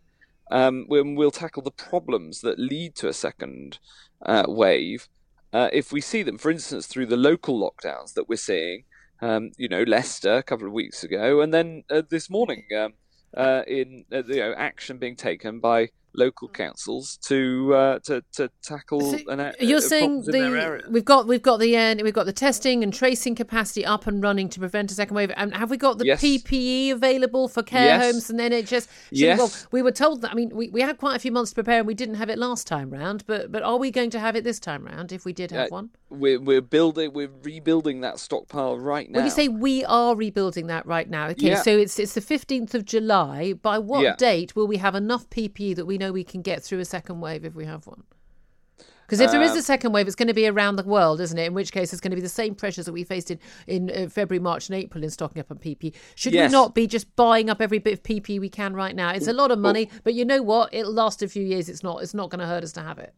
Um, 0.52 0.86
we'll 0.88 1.32
tackle 1.32 1.64
the 1.64 1.72
problems 1.72 2.42
that 2.42 2.60
lead 2.60 2.96
to 2.96 3.08
a 3.08 3.14
second 3.14 3.80
uh, 4.24 4.46
wave 4.48 5.08
uh, 5.54 5.70
if 5.72 5.92
we 5.92 6.02
see 6.02 6.24
them. 6.24 6.38
For 6.38 6.52
instance, 6.52 6.88
through 6.88 7.06
the 7.06 7.18
local 7.18 7.60
lockdowns 7.60 8.14
that 8.14 8.28
we're 8.28 8.36
seeing. 8.36 8.84
Um, 9.22 9.52
you 9.56 9.70
know, 9.70 9.84
Leicester 9.84 10.34
a 10.34 10.44
couple 10.44 10.68
of 10.68 10.74
weeks 10.74 11.02
ago, 11.06 11.40
and 11.40 11.54
then 11.54 11.86
uh, 11.90 12.02
this 12.10 12.30
morning 12.30 12.66
um, 12.78 12.94
uh, 13.38 13.62
in 13.66 14.04
uh, 14.12 14.24
you 14.26 14.38
know 14.42 14.54
action 14.58 14.98
being 14.98 15.16
taken 15.16 15.62
by 15.62 15.92
local 16.16 16.48
councils 16.48 17.18
to 17.24 17.74
uh, 17.74 18.00
to 18.00 18.24
to 18.34 18.50
tackle. 18.62 19.02
So 19.02 19.18
an, 19.30 19.54
you're 19.60 19.82
saying 19.82 20.22
the 20.22 20.84
we've 20.90 21.06
got 21.06 21.28
we've 21.28 21.42
got 21.42 21.60
the 21.60 21.76
uh, 21.76 21.96
we've 22.04 22.14
got 22.14 22.26
the 22.26 22.34
testing 22.34 22.84
and 22.84 22.94
tracing 22.94 23.36
capacity 23.36 23.86
up 23.86 24.08
and 24.08 24.22
running 24.22 24.50
to 24.50 24.60
prevent 24.60 24.92
a 24.92 24.94
second 24.94 25.16
wave. 25.16 25.32
And 25.36 25.56
have 25.56 25.70
we 25.70 25.78
got 25.78 25.98
the 25.98 26.06
yes. 26.06 26.22
PPE 26.22 26.92
available 26.92 27.48
for 27.48 27.64
care 27.64 27.86
yes. 27.86 28.04
homes 28.04 28.30
and 28.30 28.40
NHS? 28.40 28.88
Yes. 29.12 29.38
We, 29.38 29.44
well, 29.44 29.52
we 29.72 29.82
were 29.82 29.92
told 29.92 30.22
that. 30.22 30.32
I 30.32 30.36
mean, 30.36 30.50
we, 30.54 30.70
we 30.70 30.82
had 30.82 30.98
quite 30.98 31.16
a 31.16 31.20
few 31.20 31.32
months 31.32 31.52
to 31.52 31.56
prepare, 31.56 31.80
and 31.80 31.88
we 31.88 31.94
didn't 31.94 32.16
have 32.16 32.30
it 32.30 32.38
last 32.38 32.68
time 32.68 32.90
round. 32.92 33.26
But 33.26 33.52
but 33.52 33.64
are 33.64 33.78
we 33.78 33.92
going 33.92 34.10
to 34.12 34.20
have 34.20 34.36
it 34.36 34.44
this 34.44 34.60
time 34.60 34.86
round 34.86 35.12
if 35.12 35.26
we 35.26 35.34
did 35.34 35.52
have 35.52 35.68
uh, 35.68 35.70
one? 35.70 35.90
We're 36.10 36.40
we're 36.40 36.62
building 36.62 37.14
we're 37.14 37.32
rebuilding 37.44 38.02
that 38.02 38.20
stockpile 38.20 38.80
right 38.80 39.10
now. 39.10 39.18
When 39.18 39.26
you 39.26 39.32
say 39.32 39.48
we 39.48 39.84
are 39.86 40.16
rebuilding 40.16 40.68
that 40.68 40.86
right 40.86 41.10
now, 41.10 41.28
okay, 41.30 41.50
yeah. 41.50 41.62
so 41.62 41.78
it's 41.78 42.00
it's 42.00 42.14
the 42.14 42.22
fifteenth 42.22 42.76
of 42.76 42.86
July. 42.86 43.54
By 43.54 43.80
what 43.80 44.02
yeah. 44.04 44.16
date 44.16 44.56
will 44.56 44.68
we 44.68 44.78
have 44.78 44.96
enough 44.96 45.30
PPE 45.30 45.76
that 45.76 45.86
we 45.86 45.98
know 46.06 46.12
we 46.12 46.24
can 46.24 46.42
get 46.42 46.64
through 46.64 46.80
a 46.80 46.86
second 46.86 47.22
wave 47.22 47.46
if 47.46 47.56
we 47.56 47.66
have 47.66 47.88
one? 47.88 48.04
Because 49.06 49.20
if 49.20 49.32
there 49.32 49.42
is 49.42 49.56
a 49.56 49.60
uh, 49.60 49.62
second 49.62 49.92
wave, 49.92 50.08
it's 50.08 50.16
going 50.16 50.30
to 50.30 50.34
be 50.34 50.48
around 50.48 50.78
the 50.78 50.84
world, 50.84 51.20
isn't 51.20 51.38
it? 51.38 51.48
In 51.48 51.54
which 51.54 51.72
case, 51.72 51.92
it's 51.92 52.00
going 52.00 52.12
to 52.12 52.16
be 52.16 52.22
the 52.22 52.30
same 52.30 52.56
pressures 52.56 52.86
that 52.86 52.94
we 52.94 53.04
faced 53.04 53.32
in 53.32 53.40
in 53.68 53.92
uh, 53.92 54.10
February, 54.10 54.40
March, 54.40 54.70
and 54.70 54.78
April 54.78 55.04
in 55.04 55.10
stocking 55.10 55.40
up 55.40 55.52
on 55.52 55.58
PP. 55.58 55.94
Should 56.16 56.34
yes. 56.34 56.50
we 56.50 56.52
not 56.52 56.74
be 56.74 56.88
just 56.88 57.14
buying 57.16 57.50
up 57.50 57.62
every 57.62 57.80
bit 57.80 57.94
of 57.94 58.04
PP 58.04 58.40
we 58.40 58.50
can 58.50 58.74
right 58.74 58.96
now? 58.96 59.12
It's 59.12 59.28
a 59.28 59.34
lot 59.34 59.52
of 59.52 59.60
money, 59.60 59.90
but 60.04 60.14
you 60.14 60.26
know 60.26 60.42
what? 60.42 60.74
It'll 60.74 60.94
last 60.94 61.22
a 61.22 61.28
few 61.28 61.44
years. 61.44 61.70
It's 61.70 61.84
not. 61.84 62.02
It's 62.02 62.14
not 62.14 62.30
going 62.30 62.40
to 62.40 62.48
hurt 62.48 62.64
us 62.64 62.72
to 62.74 62.82
have 62.82 62.98
it. 62.98 63.14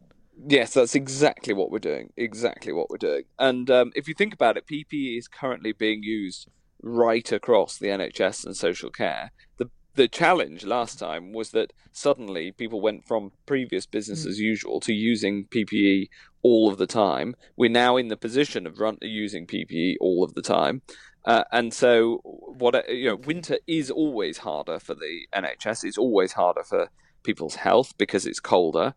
Yes, 0.47 0.73
that's 0.73 0.95
exactly 0.95 1.53
what 1.53 1.71
we're 1.71 1.79
doing. 1.79 2.11
Exactly 2.17 2.73
what 2.73 2.89
we're 2.89 2.97
doing. 2.97 3.23
And 3.39 3.69
um, 3.71 3.91
if 3.95 4.07
you 4.07 4.13
think 4.13 4.33
about 4.33 4.57
it, 4.57 4.67
PPE 4.67 5.17
is 5.17 5.27
currently 5.27 5.71
being 5.71 6.03
used 6.03 6.49
right 6.81 7.31
across 7.31 7.77
the 7.77 7.87
NHS 7.87 8.45
and 8.45 8.55
social 8.55 8.89
care. 8.89 9.31
The 9.57 9.69
the 9.95 10.07
challenge 10.07 10.63
last 10.65 10.99
time 10.99 11.33
was 11.33 11.51
that 11.51 11.73
suddenly 11.91 12.51
people 12.51 12.81
went 12.81 13.05
from 13.05 13.31
previous 13.45 13.85
business 13.85 14.25
mm. 14.25 14.29
as 14.29 14.39
usual 14.39 14.79
to 14.81 14.93
using 14.93 15.45
PPE 15.45 16.09
all 16.41 16.69
of 16.69 16.77
the 16.77 16.87
time. 16.87 17.35
We're 17.55 17.69
now 17.69 17.97
in 17.97 18.09
the 18.09 18.17
position 18.17 18.67
of 18.67 18.79
run, 18.79 18.97
using 19.01 19.47
PPE 19.47 19.95
all 19.99 20.23
of 20.23 20.33
the 20.33 20.41
time. 20.41 20.81
Uh, 21.25 21.43
and 21.51 21.73
so, 21.73 22.19
what 22.23 22.87
you 22.87 23.09
know, 23.09 23.15
winter 23.15 23.57
is 23.65 23.89
always 23.89 24.39
harder 24.39 24.79
for 24.79 24.93
the 24.93 25.27
NHS. 25.33 25.83
It's 25.83 25.97
always 25.97 26.33
harder 26.33 26.63
for 26.63 26.89
people's 27.23 27.55
health 27.55 27.97
because 27.97 28.27
it's 28.27 28.39
colder 28.39 28.93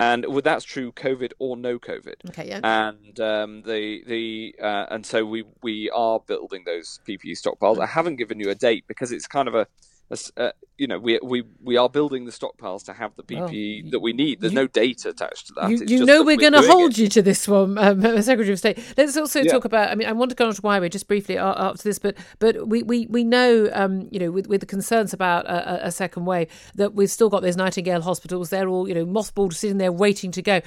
and 0.00 0.24
well, 0.26 0.40
that's 0.40 0.64
true, 0.64 0.92
COVID 0.92 1.32
or 1.38 1.58
no 1.58 1.78
COVID. 1.78 2.30
Okay, 2.30 2.48
yeah. 2.48 2.60
And 2.62 3.20
um, 3.20 3.62
the 3.66 4.02
the 4.06 4.54
uh, 4.60 4.86
and 4.88 5.04
so 5.04 5.26
we 5.26 5.44
we 5.62 5.90
are 5.90 6.18
building 6.20 6.62
those 6.64 7.00
PPE 7.06 7.32
stockpiles. 7.32 7.78
I 7.78 7.86
haven't 7.86 8.16
given 8.16 8.40
you 8.40 8.48
a 8.48 8.54
date 8.54 8.84
because 8.88 9.12
it's 9.12 9.26
kind 9.26 9.46
of 9.46 9.54
a 9.54 9.66
uh, 10.36 10.50
you 10.76 10.86
know, 10.86 10.98
we 10.98 11.20
we 11.22 11.44
we 11.62 11.76
are 11.76 11.88
building 11.88 12.24
the 12.24 12.32
stockpiles 12.32 12.84
to 12.86 12.92
have 12.92 13.14
the 13.14 13.22
PPE 13.22 13.82
well, 13.82 13.90
that 13.92 14.00
we 14.00 14.12
need. 14.12 14.40
There's 14.40 14.52
you, 14.52 14.60
no 14.60 14.66
data 14.66 15.10
attached 15.10 15.48
to 15.48 15.52
that. 15.54 15.70
You, 15.70 15.84
you 15.86 16.04
know 16.04 16.22
we're, 16.22 16.36
we're 16.36 16.50
going 16.50 16.54
to 16.54 16.62
hold 16.62 16.92
it. 16.92 16.98
you 16.98 17.08
to 17.08 17.22
this 17.22 17.46
one, 17.46 17.78
um, 17.78 18.00
Secretary 18.22 18.52
of 18.52 18.58
State. 18.58 18.78
Let's 18.96 19.16
also 19.16 19.40
yeah. 19.42 19.52
talk 19.52 19.64
about. 19.64 19.90
I 19.90 19.94
mean, 19.94 20.08
I 20.08 20.12
want 20.12 20.30
to 20.30 20.34
go 20.34 20.48
on 20.48 20.54
to 20.54 20.62
Huawei 20.62 20.90
just 20.90 21.06
briefly 21.06 21.38
after 21.38 21.82
this, 21.82 21.98
but 21.98 22.16
but 22.38 22.66
we 22.66 22.82
we, 22.82 23.06
we 23.06 23.24
know, 23.24 23.68
um, 23.72 24.08
you 24.10 24.18
know, 24.18 24.30
with, 24.30 24.48
with 24.48 24.60
the 24.60 24.66
concerns 24.66 25.12
about 25.12 25.46
a, 25.46 25.88
a 25.88 25.92
second 25.92 26.24
wave, 26.24 26.48
that 26.74 26.94
we've 26.94 27.10
still 27.10 27.28
got 27.28 27.42
those 27.42 27.56
Nightingale 27.56 28.02
hospitals. 28.02 28.50
They're 28.50 28.68
all 28.68 28.88
you 28.88 28.94
know 28.94 29.06
mothballed, 29.06 29.52
sitting 29.52 29.78
there 29.78 29.92
waiting 29.92 30.32
to 30.32 30.42
go. 30.42 30.60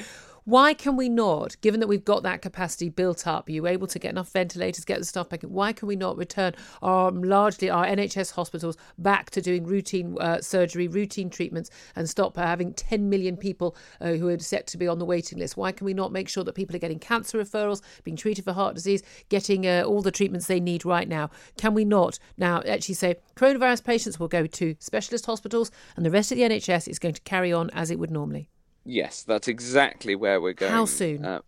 Why 0.46 0.74
can 0.74 0.98
we 0.98 1.08
not, 1.08 1.56
given 1.62 1.80
that 1.80 1.88
we've 1.88 2.04
got 2.04 2.24
that 2.24 2.42
capacity 2.42 2.90
built 2.90 3.26
up, 3.26 3.48
are 3.48 3.52
you 3.54 3.66
able 3.66 3.88
to 3.88 3.98
get 3.98 4.10
enough 4.10 4.30
ventilators, 4.30 4.84
get 4.84 5.00
the 5.00 5.06
stuff 5.06 5.30
back? 5.30 5.42
in? 5.42 5.54
Why 5.54 5.72
can 5.72 5.88
we 5.88 5.96
not 5.96 6.18
return 6.18 6.54
our 6.82 7.12
largely 7.12 7.70
our 7.70 7.86
NHS 7.86 8.34
hospitals 8.34 8.76
back 8.98 9.30
to 9.32 9.42
doing 9.42 9.64
routine 9.64 10.18
uh, 10.20 10.42
surgery, 10.42 10.90
routine 10.90 11.30
treatments, 11.30 11.70
and 11.96 12.10
stop 12.10 12.36
having 12.36 12.74
10 12.74 13.10
million 13.10 13.38
people 13.38 13.78
uh, 14.02 14.12
who 14.14 14.28
are 14.28 14.38
set 14.38 14.68
to 14.68 14.78
be 14.78 14.86
on 14.86 15.00
the 15.00 15.06
waiting 15.06 15.40
list? 15.40 15.56
Why 15.56 15.72
can 15.72 15.86
we 15.86 15.94
not 15.94 16.12
make 16.12 16.28
sure 16.28 16.44
that 16.44 16.56
people 16.56 16.76
are 16.76 16.80
getting 16.80 17.00
cancer 17.00 17.38
referrals, 17.42 17.82
being 18.04 18.18
treated 18.18 18.44
for 18.44 18.52
heart 18.52 18.76
disease, 18.76 19.02
getting 19.30 19.66
uh, 19.66 19.84
all 19.88 20.02
the 20.02 20.12
treatments 20.12 20.48
they 20.48 20.60
need 20.60 20.84
right 20.84 21.08
now? 21.08 21.30
Can 21.58 21.74
we 21.74 21.86
not 21.86 22.20
now 22.38 22.62
actually 22.68 22.96
say 22.96 23.16
coronavirus 23.38 23.86
patients 23.86 24.20
will 24.20 24.28
go 24.28 24.46
to 24.46 24.76
specialist 24.80 25.26
hospitals 25.26 25.72
and 25.96 26.06
the 26.06 26.12
rest 26.12 26.34
of 26.34 26.38
the 26.38 26.44
NHS 26.44 26.90
is 26.90 27.00
going 27.00 27.14
to 27.14 27.22
carry 27.22 27.54
on 27.54 27.70
as 27.70 27.90
it 27.90 27.98
would 27.98 28.12
normally? 28.12 28.50
Yes, 28.86 29.24
that's 29.24 29.48
exactly 29.48 30.16
where 30.16 30.42
we're 30.42 30.54
going. 30.54 30.72
How 30.72 30.86
soon? 30.86 31.26
Uh, 31.26 31.40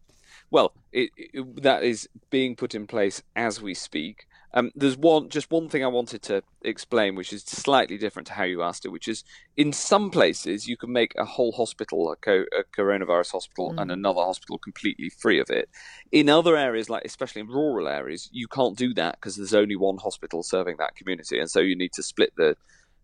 well, 0.51 0.73
it, 0.91 1.09
it, 1.17 1.63
that 1.63 1.83
is 1.83 2.07
being 2.29 2.55
put 2.55 2.75
in 2.75 2.87
place 2.87 3.21
as 3.35 3.61
we 3.61 3.73
speak. 3.73 4.25
Um, 4.53 4.71
there's 4.73 4.95
one, 4.95 5.27
just 5.27 5.51
one 5.51 5.67
thing 5.67 5.83
I 5.83 5.87
wanted 5.87 6.21
to 6.23 6.41
explain, 6.61 7.15
which 7.15 7.33
is 7.33 7.43
slightly 7.43 7.97
different 7.97 8.27
to 8.27 8.33
how 8.35 8.45
you 8.45 8.61
asked 8.61 8.85
it, 8.85 8.89
which 8.89 9.09
is 9.09 9.25
in 9.57 9.73
some 9.73 10.09
places 10.09 10.65
you 10.65 10.77
can 10.77 10.93
make 10.93 11.13
a 11.17 11.25
whole 11.25 11.51
hospital, 11.51 12.09
a, 12.09 12.15
co- 12.15 12.45
a 12.57 12.63
coronavirus 12.73 13.33
hospital, 13.33 13.73
mm. 13.73 13.81
and 13.81 13.91
another 13.91 14.21
hospital 14.21 14.57
completely 14.57 15.09
free 15.09 15.41
of 15.41 15.49
it. 15.49 15.67
In 16.13 16.29
other 16.29 16.55
areas, 16.55 16.89
like 16.89 17.03
especially 17.03 17.41
in 17.41 17.47
rural 17.47 17.89
areas, 17.89 18.29
you 18.31 18.47
can't 18.47 18.77
do 18.77 18.93
that 18.93 19.15
because 19.19 19.35
there's 19.35 19.53
only 19.53 19.75
one 19.75 19.97
hospital 19.97 20.41
serving 20.41 20.77
that 20.77 20.95
community, 20.95 21.37
and 21.37 21.51
so 21.51 21.59
you 21.59 21.75
need 21.75 21.91
to 21.91 22.03
split 22.03 22.31
the 22.37 22.55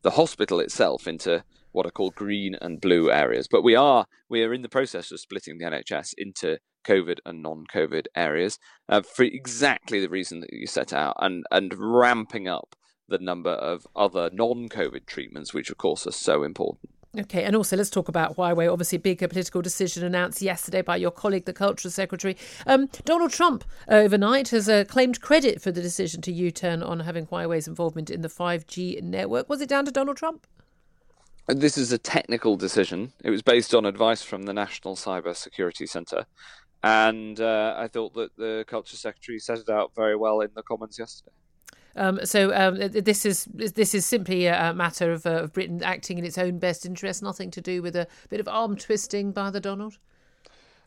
the 0.04 0.12
hospital 0.12 0.60
itself 0.62 1.06
into 1.06 1.44
what 1.72 1.86
are 1.86 1.92
called 1.92 2.16
green 2.16 2.56
and 2.62 2.82
blue 2.82 3.12
areas. 3.12 3.48
But 3.50 3.64
we 3.64 3.76
are 3.76 4.06
we 4.30 4.44
are 4.44 4.54
in 4.54 4.62
the 4.62 4.70
process 4.70 5.12
of 5.12 5.20
splitting 5.20 5.58
the 5.58 5.66
NHS 5.66 6.14
into 6.18 6.60
COVID 6.86 7.20
and 7.26 7.42
non-COVID 7.42 8.06
areas 8.16 8.58
uh, 8.90 9.02
for 9.02 9.24
exactly 9.24 10.00
the 10.00 10.10
reason 10.10 10.40
that 10.42 10.54
you 10.54 10.68
set 10.68 10.94
out, 10.94 11.16
and 11.20 11.46
and 11.52 11.74
ramping 11.78 12.48
up 12.48 12.76
the 13.08 13.20
number 13.20 13.52
of 13.52 13.86
other 13.96 14.30
non-COVID 14.34 15.06
treatments, 15.06 15.54
which 15.54 15.70
of 15.70 15.78
course 15.78 16.08
are 16.08 16.12
so 16.12 16.44
important. 16.44 16.90
Okay, 17.20 17.44
and 17.44 17.58
also 17.58 17.76
let's 17.76 17.90
talk 17.90 18.08
about 18.08 18.38
Huawei. 18.38 18.72
Obviously, 18.72 18.98
big 18.98 19.20
political 19.20 19.62
decision 19.62 20.06
announced 20.06 20.42
yesterday 20.42 20.82
by 20.82 20.96
your 20.96 21.12
colleague, 21.12 21.44
the 21.44 21.52
Culture 21.52 21.90
Secretary. 21.90 22.38
Um, 22.66 22.88
Donald 23.04 23.32
Trump, 23.32 23.66
overnight, 23.90 24.48
has 24.50 24.70
uh, 24.70 24.86
claimed 24.88 25.20
credit 25.20 25.62
for 25.62 25.74
the 25.74 25.82
decision 25.82 26.22
to 26.22 26.32
U 26.32 26.52
turn 26.52 26.82
on 26.82 27.02
having 27.02 27.28
Huawei's 27.28 27.68
involvement 27.68 28.10
in 28.10 28.22
the 28.22 28.30
5G 28.30 29.04
network. 29.04 29.50
Was 29.50 29.60
it 29.60 29.68
down 29.68 29.84
to 29.86 29.92
Donald 29.92 30.16
Trump? 30.16 30.48
This 31.48 31.78
is 31.78 31.92
a 31.92 31.98
technical 31.98 32.56
decision. 32.56 33.14
It 33.24 33.30
was 33.30 33.42
based 33.42 33.74
on 33.74 33.86
advice 33.86 34.22
from 34.22 34.44
the 34.44 34.54
National 34.54 34.96
Cyber 34.96 35.36
Security 35.36 35.86
Centre. 35.86 36.26
And 36.84 37.40
uh, 37.40 37.76
I 37.78 37.88
thought 37.88 38.14
that 38.16 38.36
the 38.38 38.66
Culture 38.68 38.96
Secretary 38.96 39.40
set 39.40 39.60
it 39.60 39.70
out 39.70 39.94
very 39.96 40.16
well 40.16 40.42
in 40.42 40.50
the 40.56 40.64
Commons 40.64 40.98
yesterday. 40.98 41.32
Um, 41.96 42.22
so 42.24 42.56
um, 42.56 42.78
this 42.78 43.26
is 43.26 43.50
this 43.54 43.94
is 43.94 44.06
simply 44.06 44.46
a 44.46 44.74
matter 44.74 45.12
of, 45.12 45.26
uh, 45.26 45.44
of, 45.44 45.54
Britain 45.54 45.84
acting 45.84 46.18
in 46.18 46.24
its 46.24 46.38
own 46.38 46.58
best 46.58 46.86
interest, 46.86 47.22
nothing 47.22 47.52
to 47.52 47.60
do 47.60 47.82
with 47.82 47.98
a 47.98 48.08
bit 48.30 48.40
of 48.40 48.48
arm 48.48 48.78
twisting 48.78 49.34
by 49.34 49.50
the 49.50 49.60
Donald. 49.60 49.98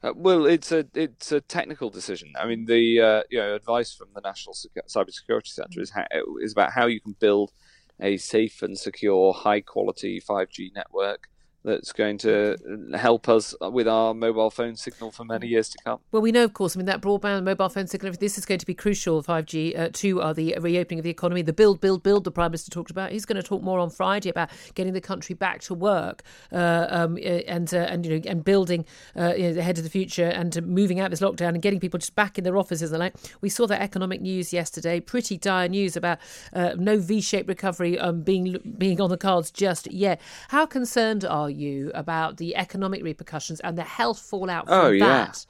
Uh, 0.03 0.13
well, 0.17 0.47
it's 0.47 0.73
a 0.73 0.87
it's 0.95 1.31
a 1.31 1.43
technical 1.43 1.91
decision. 1.91 2.33
I 2.39 2.47
mean, 2.47 2.65
the 2.65 3.01
uh, 3.01 3.23
you 3.31 3.39
know 3.39 3.55
advice 3.55 3.93
from 3.93 4.09
the 4.15 4.23
National 4.23 4.55
Cyber 4.55 5.13
Security 5.13 5.51
Centre 5.51 5.81
is 5.81 5.91
how, 5.91 6.05
is 6.41 6.53
about 6.53 6.73
how 6.73 6.87
you 6.87 7.01
can 7.01 7.17
build 7.21 7.53
a 8.01 8.17
safe 8.17 8.63
and 8.63 8.79
secure, 8.79 9.33
high 9.33 9.61
quality 9.61 10.21
5G 10.21 10.75
network 10.75 11.29
that's 11.65 11.93
going 11.93 12.19
to 12.19 12.57
help 12.95 13.29
us 13.29 13.55
with 13.61 13.89
our 13.89 14.13
mobile 14.13 14.51
phone 14.51 14.77
signal 14.77 15.11
for 15.11 15.25
many 15.25 15.47
years 15.47 15.69
to 15.71 15.79
come. 15.83 15.99
Well, 16.13 16.21
we 16.21 16.31
know, 16.31 16.45
of 16.45 16.53
course, 16.53 16.77
I 16.77 16.79
mean, 16.79 16.87
that 16.87 17.01
broadband 17.01 17.45
mobile 17.45 17.71
phone 17.71 17.87
signal, 17.87 18.13
this 18.13 18.37
is 18.37 18.45
going 18.45 18.61
to 18.61 18.67
be 18.67 18.75
crucial, 18.75 19.23
5G, 19.23 19.79
uh, 19.79 20.21
uh, 20.21 20.33
the 20.33 20.55
reopening 20.61 20.99
of 20.99 21.05
the 21.05 21.11
economy, 21.11 21.41
the 21.43 21.55
build, 21.55 21.81
build, 21.81 22.03
build 22.03 22.25
the 22.25 22.31
Prime 22.31 22.51
Minister 22.51 22.71
talked 22.71 22.91
about. 22.91 23.13
He's 23.13 23.25
going 23.25 23.37
to 23.37 23.43
talk 23.43 23.63
more 23.63 23.79
on 23.79 23.89
Friday 23.89 24.29
about 24.29 24.51
getting 24.75 24.93
the 24.93 25.01
country 25.01 25.35
back 25.35 25.63
to 25.63 25.75
work 25.75 26.23
uh, 26.53 26.87
um, 26.91 27.15
uh, 27.17 27.19
and, 27.19 27.73
uh, 27.73 27.79
and, 27.79 28.05
you 28.05 28.19
know, 28.19 28.31
and 28.31 28.45
building 28.45 28.85
uh, 29.17 29.33
you 29.37 29.53
know, 29.53 29.59
ahead 29.59 29.79
of 29.79 29.85
the 29.85 29.91
future 29.91 30.27
and 30.27 30.63
moving 30.67 31.01
out 31.01 31.11
this 31.11 31.21
lockdown 31.21 31.49
and 31.49 31.63
getting 31.63 31.81
people 31.81 31.99
just 31.99 32.15
back 32.15 32.37
in 32.37 32.45
their 32.45 32.59
offices 32.59 32.93
and 32.93 33.01
like. 33.01 33.15
We 33.41 33.49
saw 33.49 33.67
that 33.69 33.81
economic 33.81 34.21
news 34.21 34.53
yesterday, 34.53 35.01
pretty 35.01 35.39
dire 35.39 35.69
news 35.69 35.97
about 35.97 36.19
no 36.55 36.99
V-shaped 36.99 37.49
recovery 37.49 37.99
um, 37.99 38.23
being, 38.23 38.59
being 38.77 39.01
on 39.01 39.09
the 39.09 39.17
cards 39.17 39.51
just 39.51 39.91
yet. 39.91 40.21
How 40.49 40.67
concerned 40.67 41.25
are 41.25 41.49
you 41.49 41.54
about 41.95 42.37
the 42.37 42.57
economic 42.57 43.03
repercussions 43.03 43.61
and 43.61 43.79
the 43.79 43.83
health 43.83 44.21
fallout 44.21 44.67
from 44.67 44.87
oh, 44.87 44.91
yeah. 44.91 45.07
that. 45.07 45.47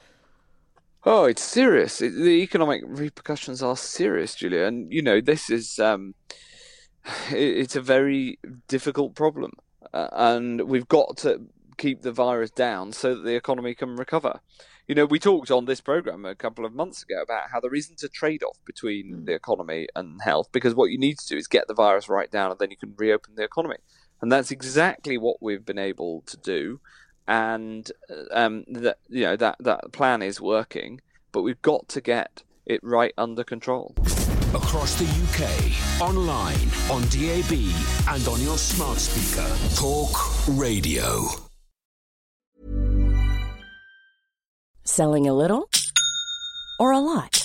Oh, 1.05 1.25
it's 1.25 1.43
serious. 1.43 2.01
It, 2.01 2.15
the 2.15 2.41
economic 2.41 2.81
repercussions 2.85 3.61
are 3.61 3.77
serious, 3.77 4.35
Julia. 4.35 4.65
And, 4.65 4.91
you 4.91 5.03
know, 5.03 5.21
this 5.21 5.49
is, 5.49 5.77
um, 5.79 6.15
it, 7.31 7.57
it's 7.57 7.75
a 7.75 7.81
very 7.81 8.39
difficult 8.67 9.15
problem. 9.15 9.51
Uh, 9.93 10.09
and 10.11 10.61
we've 10.61 10.87
got 10.87 11.17
to 11.17 11.41
keep 11.77 12.01
the 12.01 12.11
virus 12.11 12.51
down 12.51 12.91
so 12.91 13.15
that 13.15 13.23
the 13.23 13.35
economy 13.35 13.75
can 13.75 13.95
recover. 13.95 14.39
You 14.87 14.95
know, 14.95 15.05
we 15.05 15.19
talked 15.19 15.51
on 15.51 15.65
this 15.65 15.81
program 15.81 16.25
a 16.25 16.35
couple 16.35 16.65
of 16.65 16.73
months 16.73 17.03
ago 17.03 17.21
about 17.21 17.49
how 17.51 17.59
there 17.59 17.73
isn't 17.73 18.03
a 18.03 18.09
trade 18.09 18.43
off 18.43 18.57
between 18.65 19.13
mm. 19.13 19.25
the 19.25 19.33
economy 19.33 19.87
and 19.95 20.21
health 20.21 20.49
because 20.51 20.75
what 20.75 20.91
you 20.91 20.97
need 20.97 21.17
to 21.19 21.27
do 21.27 21.37
is 21.37 21.47
get 21.47 21.67
the 21.67 21.73
virus 21.73 22.07
right 22.07 22.29
down 22.29 22.51
and 22.51 22.59
then 22.59 22.69
you 22.69 22.77
can 22.77 22.93
reopen 22.97 23.33
the 23.35 23.43
economy 23.43 23.77
and 24.21 24.31
that's 24.31 24.51
exactly 24.51 25.17
what 25.17 25.41
we've 25.41 25.65
been 25.65 25.79
able 25.79 26.21
to 26.27 26.37
do. 26.37 26.79
And 27.27 27.91
um, 28.31 28.65
that 28.67 28.97
you 29.09 29.23
know 29.23 29.35
that 29.35 29.57
that 29.59 29.91
plan 29.91 30.21
is 30.21 30.39
working, 30.39 31.01
but 31.31 31.41
we've 31.41 31.61
got 31.61 31.87
to 31.89 32.01
get 32.01 32.43
it 32.65 32.79
right 32.83 33.13
under 33.17 33.43
control. 33.43 33.95
Across 34.53 34.95
the 34.95 35.05
UK, 35.05 36.01
online, 36.01 36.69
on 36.89 37.01
DAB, 37.09 37.51
and 38.09 38.27
on 38.27 38.41
your 38.41 38.57
smart 38.57 38.99
speaker. 38.99 39.47
Talk 39.75 40.15
Radio. 40.47 41.25
Selling 44.83 45.27
a 45.27 45.33
little 45.33 45.67
or 46.79 46.91
a 46.91 46.99
lot? 46.99 47.44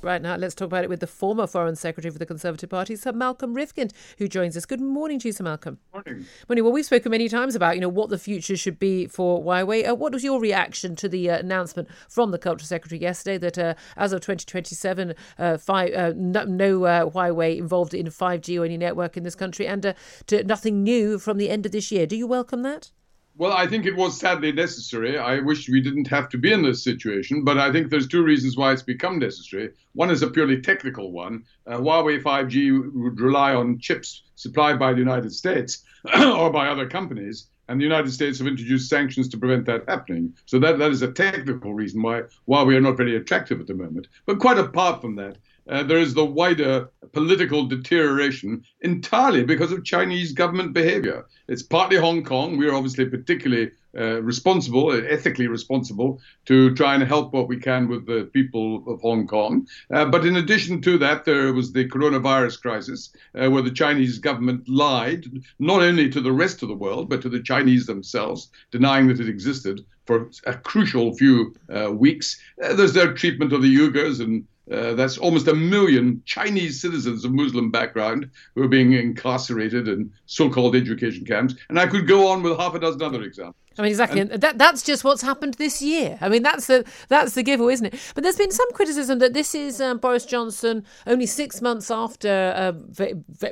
Right 0.00 0.22
now, 0.22 0.36
let's 0.36 0.54
talk 0.54 0.66
about 0.66 0.84
it 0.84 0.90
with 0.90 1.00
the 1.00 1.08
former 1.08 1.48
Foreign 1.48 1.74
Secretary 1.74 2.12
for 2.12 2.20
the 2.20 2.26
Conservative 2.26 2.70
Party, 2.70 2.94
Sir 2.94 3.10
Malcolm 3.10 3.52
Rifkind, 3.52 3.90
who 4.18 4.28
joins 4.28 4.56
us. 4.56 4.64
Good 4.64 4.80
morning 4.80 5.18
to 5.18 5.28
you, 5.28 5.32
Sir 5.32 5.42
Malcolm. 5.42 5.78
Morning. 5.92 6.24
Morning. 6.48 6.64
Well, 6.64 6.72
we've 6.72 6.84
spoken 6.84 7.10
many 7.10 7.28
times 7.28 7.56
about, 7.56 7.74
you 7.74 7.80
know, 7.80 7.88
what 7.88 8.08
the 8.08 8.18
future 8.18 8.56
should 8.56 8.78
be 8.78 9.08
for 9.08 9.42
Huawei. 9.42 9.88
Uh, 9.88 9.96
what 9.96 10.12
was 10.12 10.22
your 10.22 10.40
reaction 10.40 10.94
to 10.96 11.08
the 11.08 11.28
uh, 11.28 11.38
announcement 11.38 11.88
from 12.08 12.30
the 12.30 12.38
Culture 12.38 12.64
Secretary 12.64 13.00
yesterday 13.00 13.38
that 13.38 13.58
uh, 13.58 13.74
as 13.96 14.12
of 14.12 14.20
2027, 14.20 15.14
uh, 15.36 15.58
five, 15.58 15.92
uh, 15.92 16.12
no, 16.14 16.44
no 16.44 16.84
uh, 16.84 17.10
Huawei 17.10 17.58
involved 17.58 17.92
in 17.92 18.06
5G 18.06 18.60
or 18.60 18.64
any 18.64 18.76
network 18.76 19.16
in 19.16 19.24
this 19.24 19.34
country, 19.34 19.66
and 19.66 19.84
uh, 19.84 19.94
to 20.28 20.44
nothing 20.44 20.84
new 20.84 21.18
from 21.18 21.38
the 21.38 21.50
end 21.50 21.66
of 21.66 21.72
this 21.72 21.90
year? 21.90 22.06
Do 22.06 22.16
you 22.16 22.28
welcome 22.28 22.62
that? 22.62 22.92
Well, 23.38 23.52
I 23.52 23.68
think 23.68 23.86
it 23.86 23.94
was 23.94 24.18
sadly 24.18 24.50
necessary. 24.50 25.16
I 25.16 25.38
wish 25.38 25.68
we 25.68 25.80
didn't 25.80 26.08
have 26.08 26.28
to 26.30 26.38
be 26.38 26.52
in 26.52 26.62
this 26.62 26.82
situation, 26.82 27.44
but 27.44 27.56
I 27.56 27.70
think 27.70 27.88
there's 27.88 28.08
two 28.08 28.24
reasons 28.24 28.56
why 28.56 28.72
it's 28.72 28.82
become 28.82 29.20
necessary. 29.20 29.70
One 29.92 30.10
is 30.10 30.22
a 30.22 30.30
purely 30.30 30.60
technical 30.60 31.12
one. 31.12 31.44
Uh, 31.64 31.76
Huawei 31.76 32.20
5G 32.20 32.92
would 32.94 33.20
rely 33.20 33.54
on 33.54 33.78
chips 33.78 34.24
supplied 34.34 34.80
by 34.80 34.92
the 34.92 34.98
United 34.98 35.32
States 35.32 35.84
or 36.20 36.50
by 36.50 36.66
other 36.66 36.88
companies, 36.88 37.46
and 37.68 37.78
the 37.78 37.84
United 37.84 38.10
States 38.10 38.38
have 38.38 38.48
introduced 38.48 38.90
sanctions 38.90 39.28
to 39.28 39.38
prevent 39.38 39.66
that 39.66 39.84
happening. 39.86 40.34
So 40.46 40.58
that, 40.58 40.80
that 40.80 40.90
is 40.90 41.02
a 41.02 41.12
technical 41.12 41.74
reason 41.74 42.02
why 42.02 42.22
Huawei 42.48 42.74
are 42.74 42.80
not 42.80 42.96
very 42.96 43.14
attractive 43.14 43.60
at 43.60 43.68
the 43.68 43.74
moment. 43.74 44.08
But 44.26 44.40
quite 44.40 44.58
apart 44.58 45.00
from 45.00 45.14
that, 45.14 45.38
uh, 45.68 45.82
there 45.82 45.98
is 45.98 46.14
the 46.14 46.24
wider 46.24 46.90
political 47.12 47.66
deterioration 47.66 48.62
entirely 48.80 49.44
because 49.44 49.72
of 49.72 49.84
Chinese 49.84 50.32
government 50.32 50.72
behavior. 50.72 51.26
It's 51.48 51.62
partly 51.62 51.96
Hong 51.96 52.22
Kong. 52.24 52.56
We 52.56 52.68
are 52.68 52.74
obviously 52.74 53.06
particularly 53.06 53.70
uh, 53.96 54.22
responsible, 54.22 54.90
uh, 54.90 55.00
ethically 55.08 55.46
responsible, 55.46 56.20
to 56.44 56.74
try 56.74 56.94
and 56.94 57.02
help 57.02 57.32
what 57.32 57.48
we 57.48 57.58
can 57.58 57.88
with 57.88 58.06
the 58.06 58.28
people 58.32 58.84
of 58.86 59.00
Hong 59.00 59.26
Kong. 59.26 59.66
Uh, 59.90 60.04
but 60.04 60.26
in 60.26 60.36
addition 60.36 60.80
to 60.82 60.98
that, 60.98 61.24
there 61.24 61.52
was 61.52 61.72
the 61.72 61.88
coronavirus 61.88 62.60
crisis, 62.60 63.12
uh, 63.34 63.50
where 63.50 63.62
the 63.62 63.70
Chinese 63.70 64.18
government 64.18 64.68
lied 64.68 65.24
not 65.58 65.82
only 65.82 66.08
to 66.10 66.20
the 66.20 66.32
rest 66.32 66.62
of 66.62 66.68
the 66.68 66.74
world, 66.74 67.08
but 67.08 67.22
to 67.22 67.28
the 67.28 67.42
Chinese 67.42 67.86
themselves, 67.86 68.50
denying 68.70 69.08
that 69.08 69.20
it 69.20 69.28
existed 69.28 69.84
for 70.04 70.30
a 70.46 70.54
crucial 70.54 71.14
few 71.14 71.54
uh, 71.74 71.90
weeks. 71.92 72.40
Uh, 72.62 72.74
there's 72.74 72.94
their 72.94 73.12
treatment 73.14 73.52
of 73.52 73.62
the 73.62 73.74
Uyghurs 73.74 74.20
and 74.20 74.44
uh, 74.72 74.94
that's 74.94 75.18
almost 75.18 75.48
a 75.48 75.54
million 75.54 76.22
Chinese 76.24 76.80
citizens 76.80 77.24
of 77.24 77.32
Muslim 77.32 77.70
background 77.70 78.30
who 78.54 78.62
are 78.62 78.68
being 78.68 78.92
incarcerated 78.92 79.88
in 79.88 80.12
so-called 80.26 80.76
education 80.76 81.24
camps, 81.24 81.54
and 81.68 81.78
I 81.78 81.86
could 81.86 82.06
go 82.06 82.28
on 82.28 82.42
with 82.42 82.58
half 82.58 82.74
a 82.74 82.80
dozen 82.80 83.02
other 83.02 83.22
examples. 83.22 83.56
I 83.78 83.82
mean, 83.82 83.90
exactly. 83.90 84.20
And 84.20 84.30
that 84.30 84.58
that's 84.58 84.82
just 84.82 85.04
what's 85.04 85.22
happened 85.22 85.54
this 85.54 85.80
year. 85.80 86.18
I 86.20 86.28
mean, 86.28 86.42
that's 86.42 86.66
the 86.66 86.84
that's 87.08 87.34
the 87.34 87.42
giveaway, 87.42 87.74
isn't 87.74 87.86
it? 87.86 88.12
But 88.14 88.24
there's 88.24 88.36
been 88.36 88.50
some 88.50 88.70
criticism 88.72 89.20
that 89.20 89.34
this 89.34 89.54
is 89.54 89.80
um, 89.80 89.98
Boris 89.98 90.26
Johnson 90.26 90.84
only 91.06 91.26
six 91.26 91.62
months 91.62 91.90
after 91.90 92.52
uh, 92.56 92.72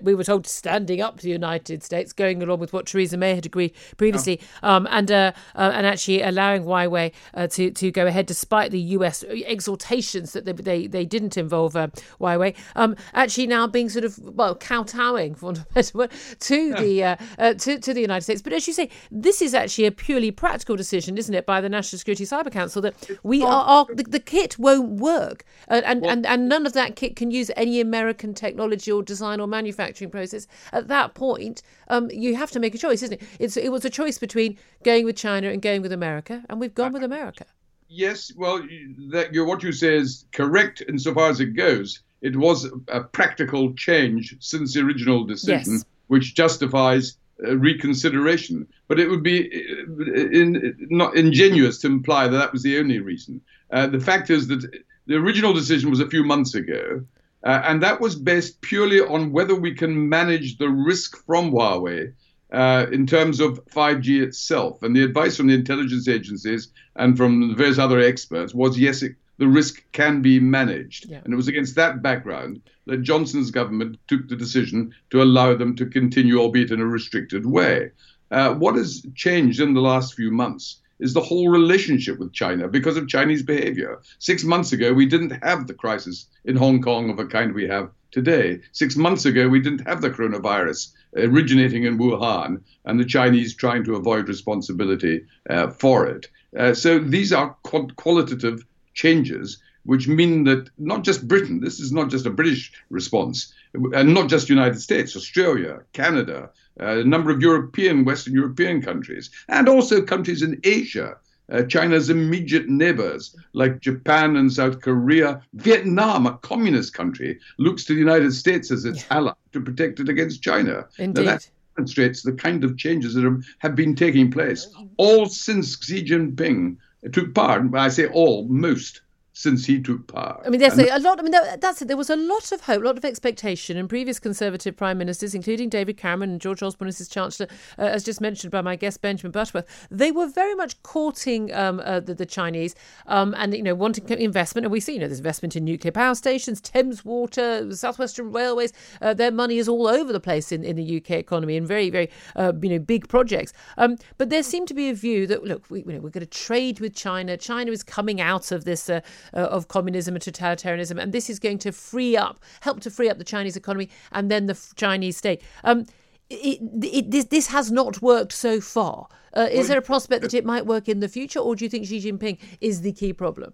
we 0.03 0.15
were 0.15 0.25
told 0.25 0.47
standing 0.47 1.01
up 1.01 1.19
to 1.19 1.23
the 1.23 1.31
United 1.31 1.83
States, 1.83 2.13
going 2.13 2.43
along 2.43 2.59
with 2.59 2.73
what 2.73 2.87
Theresa 2.87 3.17
May 3.17 3.37
had 3.37 3.47
agreed 3.47 3.73
previously, 3.97 4.41
um, 4.63 4.89
and 4.91 5.11
uh, 5.13 5.33
uh, 5.55 5.71
and 5.75 5.87
actually 5.87 6.23
allowing 6.23 6.65
Huawei 6.65 7.13
uh, 7.35 7.47
to 7.49 7.71
to 7.71 7.91
go 7.91 8.07
ahead 8.07 8.27
despite 8.27 8.73
the 8.73 8.81
U.S. 8.81 9.23
exhortations 9.25 10.33
that 10.33 10.45
they 10.45 10.53
they, 10.53 10.87
they 10.87 11.05
didn't 11.05 11.37
involve 11.37 11.77
uh, 11.77 11.89
Huawei. 12.21 12.57
Um, 12.75 12.97
actually, 13.15 13.47
now 13.47 13.67
being 13.67 13.89
sort 13.89 14.05
of 14.05 14.19
well 14.19 14.57
kowtowing, 14.57 15.37
for 15.37 15.47
want 15.47 15.59
of 15.59 15.67
a 15.71 15.75
better 15.75 15.99
word, 15.99 16.11
to 16.41 16.75
the 16.75 17.05
uh, 17.05 17.17
uh, 17.39 17.55
to 17.55 17.79
to 17.79 17.95
the 17.95 18.01
United 18.01 18.23
States. 18.23 18.43
But 18.43 18.53
as 18.53 18.67
you 18.67 18.73
say, 18.73 18.91
this 19.11 19.41
is 19.41 19.55
actually 19.55 19.87
a 19.87 19.93
purely 20.17 20.31
practical 20.31 20.77
decision, 20.77 21.19
isn't 21.19 21.35
it, 21.35 21.45
by 21.45 21.61
the 21.61 21.69
National 21.69 21.99
Security 21.99 22.25
Cyber 22.25 22.51
Council 22.51 22.81
that 22.81 22.95
we 23.23 23.43
are, 23.43 23.65
are 23.65 23.87
the, 23.95 24.03
the 24.03 24.19
kit 24.19 24.59
won't 24.59 24.99
work, 24.99 25.45
and 25.69 25.85
and, 25.85 26.07
and 26.07 26.25
and 26.25 26.49
none 26.49 26.65
of 26.65 26.73
that 26.73 26.97
kit 26.97 27.17
can 27.17 27.31
use 27.31 27.51
any 27.55 27.83
American 27.83 28.33
technology 28.33 28.91
or 28.91 29.03
design 29.03 29.41
or 29.41 29.47
manufacturing 29.47 30.11
process. 30.11 30.47
At 30.73 30.89
that 30.89 31.13
point, 31.13 31.61
um, 31.89 32.11
you 32.11 32.35
have 32.35 32.51
to 32.53 32.61
make 32.61 32.75
a 32.75 32.79
choice, 32.79 33.03
isn't 33.03 33.21
it? 33.21 33.29
It's 33.39 33.59
it 33.59 33.71
was 33.71 33.85
a 33.85 33.91
choice 33.91 34.17
between 34.17 34.57
going 34.85 35.05
with 35.05 35.17
China 35.17 35.51
and 35.51 35.61
going 35.61 35.83
with 35.83 35.93
America, 35.93 36.43
and 36.49 36.61
we've 36.61 36.75
gone 36.75 36.95
with 36.95 37.05
America. 37.05 37.45
Yes, 37.89 38.33
well, 38.37 38.63
that, 39.11 39.29
what 39.35 39.63
you 39.63 39.73
say 39.73 39.97
is 39.97 40.25
correct 40.33 40.83
insofar 40.89 41.29
as 41.29 41.41
it 41.41 41.55
goes. 41.55 42.01
It 42.23 42.37
was 42.37 42.67
a 42.89 43.03
practical 43.03 43.75
change 43.75 44.35
since 44.41 44.73
the 44.73 44.81
original 44.81 45.25
decision, 45.25 45.75
Yes. 45.75 45.85
which 46.07 46.35
justifies 46.35 47.19
reconsideration. 47.39 48.67
But 48.89 49.01
it 49.01 49.09
would 49.09 49.23
be 49.23 49.47
uh, 49.47 50.15
in, 50.15 50.77
not 50.91 51.17
ingenuous 51.17 51.79
to 51.79 51.89
imply 51.89 52.29
that 52.29 52.37
that 52.37 52.53
was 52.53 52.63
the 52.63 52.79
only 52.79 53.01
reason. 53.01 53.41
Uh, 53.71 53.87
the 53.87 54.01
fact 54.01 54.31
is 54.31 54.49
that 54.49 54.69
the 55.07 55.17
original 55.17 55.53
decision 55.53 55.91
was 55.91 56.01
a 56.01 56.09
few 56.09 56.25
months 56.25 56.55
ago, 56.55 57.05
uh, 57.45 57.63
and 57.65 57.83
that 57.83 58.01
was 58.01 58.17
based 58.17 58.61
purely 58.61 59.01
on 59.01 59.33
whether 59.33 59.55
we 59.55 59.75
can 59.75 60.09
manage 60.09 60.59
the 60.59 60.69
risk 60.69 61.17
from 61.27 61.53
Huawei 61.53 62.13
uh, 62.53 62.87
in 62.91 63.07
terms 63.07 63.41
of 63.41 63.65
5G 63.67 64.23
itself. 64.23 64.83
And 64.83 64.95
the 64.95 65.05
advice 65.05 65.37
from 65.37 65.49
the 65.49 65.55
intelligence 65.55 66.09
agencies 66.09 66.69
and 66.97 67.17
from 67.17 67.57
various 67.57 67.79
other 67.79 68.01
experts 68.01 68.55
was 68.55 68.79
yes, 68.79 69.03
it, 69.03 69.17
the 69.39 69.49
risk 69.49 69.85
can 69.93 70.23
be 70.23 70.41
managed. 70.41 71.09
Yeah. 71.09 71.21
And 71.25 71.33
it 71.33 71.37
was 71.37 71.49
against 71.49 71.75
that 71.77 72.03
background 72.03 72.63
that 72.87 73.03
Johnson's 73.03 73.51
government 73.51 73.99
took 74.07 74.29
the 74.29 74.37
decision 74.37 74.95
to 75.11 75.23
allow 75.23 75.55
them 75.55 75.77
to 75.77 75.87
continue, 75.87 76.39
albeit 76.39 76.71
in 76.71 76.81
a 76.81 76.87
restricted 76.87 77.47
way. 77.47 77.91
Uh, 78.31 78.55
what 78.55 78.77
has 78.77 79.07
changed 79.15 79.61
in 79.61 79.75
the 79.75 79.81
last 79.81 80.15
few 80.15 80.31
months 80.31 80.81
is 80.99 81.13
the 81.13 81.21
whole 81.21 81.49
relationship 81.49 82.19
with 82.19 82.33
China 82.33 82.69
because 82.69 82.97
of 82.97 83.09
Chinese 83.09 83.43
behavior. 83.43 84.01
Six 84.19 84.45
months 84.45 84.73
ago, 84.73 84.93
we 84.93 85.07
didn't 85.07 85.43
have 85.43 85.67
the 85.67 85.75
crisis 85.75 86.27
in 86.45 86.57
Hong 86.57 86.81
Kong 86.81 87.11
of 87.11 87.19
a 87.19 87.27
kind 87.27 87.55
we 87.55 87.69
have 87.69 87.91
today. 88.11 88.61
Six 88.73 88.97
months 88.97 89.27
ago, 89.27 89.47
we 89.49 89.61
didn't 89.61 89.87
have 89.87 90.01
the 90.01 90.11
coronavirus 90.11 90.93
originating 91.17 91.85
in 91.85 91.99
Wuhan 91.99 92.63
and 92.87 92.99
the 92.99 93.05
Chinese 93.05 93.55
trying 93.55 93.85
to 93.85 93.97
avoid 93.97 94.29
responsibility 94.29 95.25
uh, 95.51 95.69
for 95.69 96.07
it. 96.07 96.29
Uh, 96.59 96.73
so 96.73 96.99
these 96.99 97.33
are 97.33 97.55
qualitative 97.97 98.65
changes 98.97 99.59
which 99.87 100.09
mean 100.09 100.45
that 100.45 100.69
not 100.79 101.05
just 101.05 101.27
Britain, 101.27 101.61
this 101.61 101.81
is 101.81 101.93
not 101.93 102.11
just 102.11 102.27
a 102.27 102.31
British 102.31 102.73
response, 102.91 103.55
and 103.73 104.13
not 104.13 104.29
just 104.29 104.49
United 104.49 104.81
States, 104.81 105.17
Australia, 105.17 105.81
Canada, 105.93 106.51
uh, 106.81 106.99
a 106.99 107.05
number 107.05 107.31
of 107.31 107.41
European, 107.41 108.05
Western 108.05 108.35
European 108.35 108.83
countries, 108.83 109.31
and 109.49 109.69
also 109.69 110.03
countries 110.03 110.43
in 110.43 110.61
Asia. 110.65 111.17
Uh, 111.49 111.63
China's 111.63 112.11
immediate 112.11 112.69
neighbors 112.69 113.37
like 113.53 113.81
Japan 113.81 114.35
and 114.35 114.53
South 114.53 114.81
Korea, 114.81 115.41
Vietnam, 115.55 116.27
a 116.27 116.37
communist 116.39 116.93
country, 116.93 117.39
looks 117.59 117.85
to 117.85 117.93
the 117.93 118.01
United 118.01 118.33
States 118.35 118.73
as 118.73 118.85
its 118.85 119.07
ally 119.11 119.33
to 119.53 119.61
protect 119.61 120.01
it 120.01 120.09
against 120.09 120.43
China. 120.43 120.87
Now, 120.99 121.05
Indeed. 121.05 121.27
that 121.29 121.49
demonstrates 121.77 122.23
the 122.23 122.33
kind 122.33 122.65
of 122.65 122.77
changes 122.77 123.15
that 123.15 123.45
have 123.61 123.77
been 123.77 123.95
taking 123.95 124.33
place 124.33 124.67
all 124.97 125.27
since 125.27 125.79
Xi 125.81 126.05
Jinping 126.05 126.79
took 127.13 127.35
part. 127.35 127.71
But 127.71 127.81
I 127.81 127.89
say 127.89 128.07
all, 128.07 128.47
most, 128.49 129.03
since 129.37 129.67
he 129.67 129.79
took 129.79 130.07
power. 130.07 130.41
I 130.47 130.49
mean, 130.49 130.61
there's 130.63 130.79
a, 130.79 130.97
a 130.97 130.99
lot. 130.99 131.19
I 131.19 131.23
mean, 131.23 131.33
that's 131.61 131.83
it. 131.83 131.89
There 131.89 131.97
was 131.97 132.09
a 132.09 132.17
lot 132.17 132.53
of 132.53 132.63
hope, 132.63 132.81
a 132.81 132.87
lot 132.87 132.97
of 132.97 133.05
expectation, 133.05 133.77
and 133.77 133.87
previous 133.87 134.19
Conservative 134.19 134.75
prime 134.75 134.97
ministers, 134.97 135.35
including 135.35 135.69
David 135.69 135.99
Cameron 135.99 136.31
and 136.31 136.41
George 136.41 136.63
Osborne 136.63 136.89
as 136.89 136.97
his 136.97 137.09
chancellor, 137.09 137.47
uh, 137.79 137.83
as 137.83 138.03
just 138.03 138.23
mentioned 138.23 138.51
by 138.51 138.63
my 138.63 138.77
guest 138.77 139.03
Benjamin 139.03 139.33
Butterworth, 139.33 139.67
they 139.91 140.11
were 140.11 140.27
very 140.27 140.55
much 140.55 140.83
courting 140.83 141.53
um, 141.53 141.83
uh, 141.85 142.01
the, 142.01 142.15
the, 142.15 142.25
Chinese 142.25 142.75
um, 143.09 143.35
and 143.37 143.55
you 143.55 143.63
know 143.63 143.75
wanting 143.75 144.09
investment. 144.09 144.65
And 144.65 144.73
we 144.73 144.81
see, 144.81 144.95
you 144.95 145.01
know, 145.01 145.07
there's 145.07 145.19
investment 145.19 145.55
in 145.55 145.67
nuclear 145.67 145.93
power 145.93 146.15
stations, 146.15 146.63
Thames 146.63 147.05
Water, 147.05 147.75
Southwestern 147.75 148.33
Railways. 148.33 148.73
Uh, 149.03 149.13
their 149.13 149.31
money 149.31 149.59
is 149.59 149.69
all 149.69 149.87
over 149.87 150.15
the 150.15 150.21
place 150.21 150.51
in, 150.51 150.65
in 150.65 150.77
the 150.77 150.97
UK 150.97 151.11
economy 151.11 151.57
in 151.57 151.67
very, 151.67 151.91
very 151.91 152.09
uh, 152.37 152.55
you 152.63 152.71
know 152.71 152.79
big 152.79 153.07
projects. 153.11 153.53
Um, 153.77 153.99
but 154.17 154.31
there 154.31 154.43
seemed 154.43 154.69
to 154.69 154.75
be 154.75 154.89
a 154.89 154.95
view 154.95 155.27
that 155.27 155.45
look, 155.45 155.67
we, 155.69 155.81
you 155.81 155.93
know, 155.93 156.01
we're 156.01 156.09
going 156.09 156.25
to 156.25 156.27
trade 156.27 156.81
with 156.81 156.95
China. 156.95 157.37
China 157.37 157.71
is 157.71 157.83
coming 157.83 158.19
out 158.19 158.51
of 158.51 158.65
this 158.65 158.89
uh, 159.33 159.47
uh, 159.47 159.49
of 159.57 159.69
communism 159.69 160.15
and 160.15 160.23
totalitarianism, 160.23 161.01
and 161.01 161.13
this 161.13 161.31
is 161.31 161.39
going 161.39 161.59
to 161.59 161.73
free 161.73 162.17
up, 162.17 162.41
help 162.61 162.81
to 162.81 162.91
free 162.91 163.09
up 163.09 163.19
the 163.19 163.25
Chinese 163.25 163.57
economy 163.57 163.89
and 164.13 164.31
then 164.31 164.47
the 164.47 164.59
Chinese 164.77 165.17
state. 165.17 165.43
Um, 165.65 165.87
it, 166.29 166.59
it, 166.83 167.11
this, 167.11 167.27
this 167.27 167.47
has 167.49 167.71
not 167.71 168.03
worked 168.03 168.33
so 168.33 168.61
far. 168.61 169.09
Uh, 169.37 169.43
is 169.43 169.59
well, 169.59 169.69
there 169.69 169.79
a 169.79 169.83
prospect 169.83 170.23
that 170.23 170.35
it 170.35 170.45
might 170.45 170.67
work 170.67 170.89
in 170.89 171.01
the 171.01 171.09
future, 171.09 171.39
or 171.39 171.55
do 171.55 171.65
you 171.65 171.69
think 171.69 171.87
Xi 171.87 172.01
Jinping 172.01 172.39
is 172.61 172.81
the 172.81 172.93
key 172.93 173.13
problem? 173.13 173.53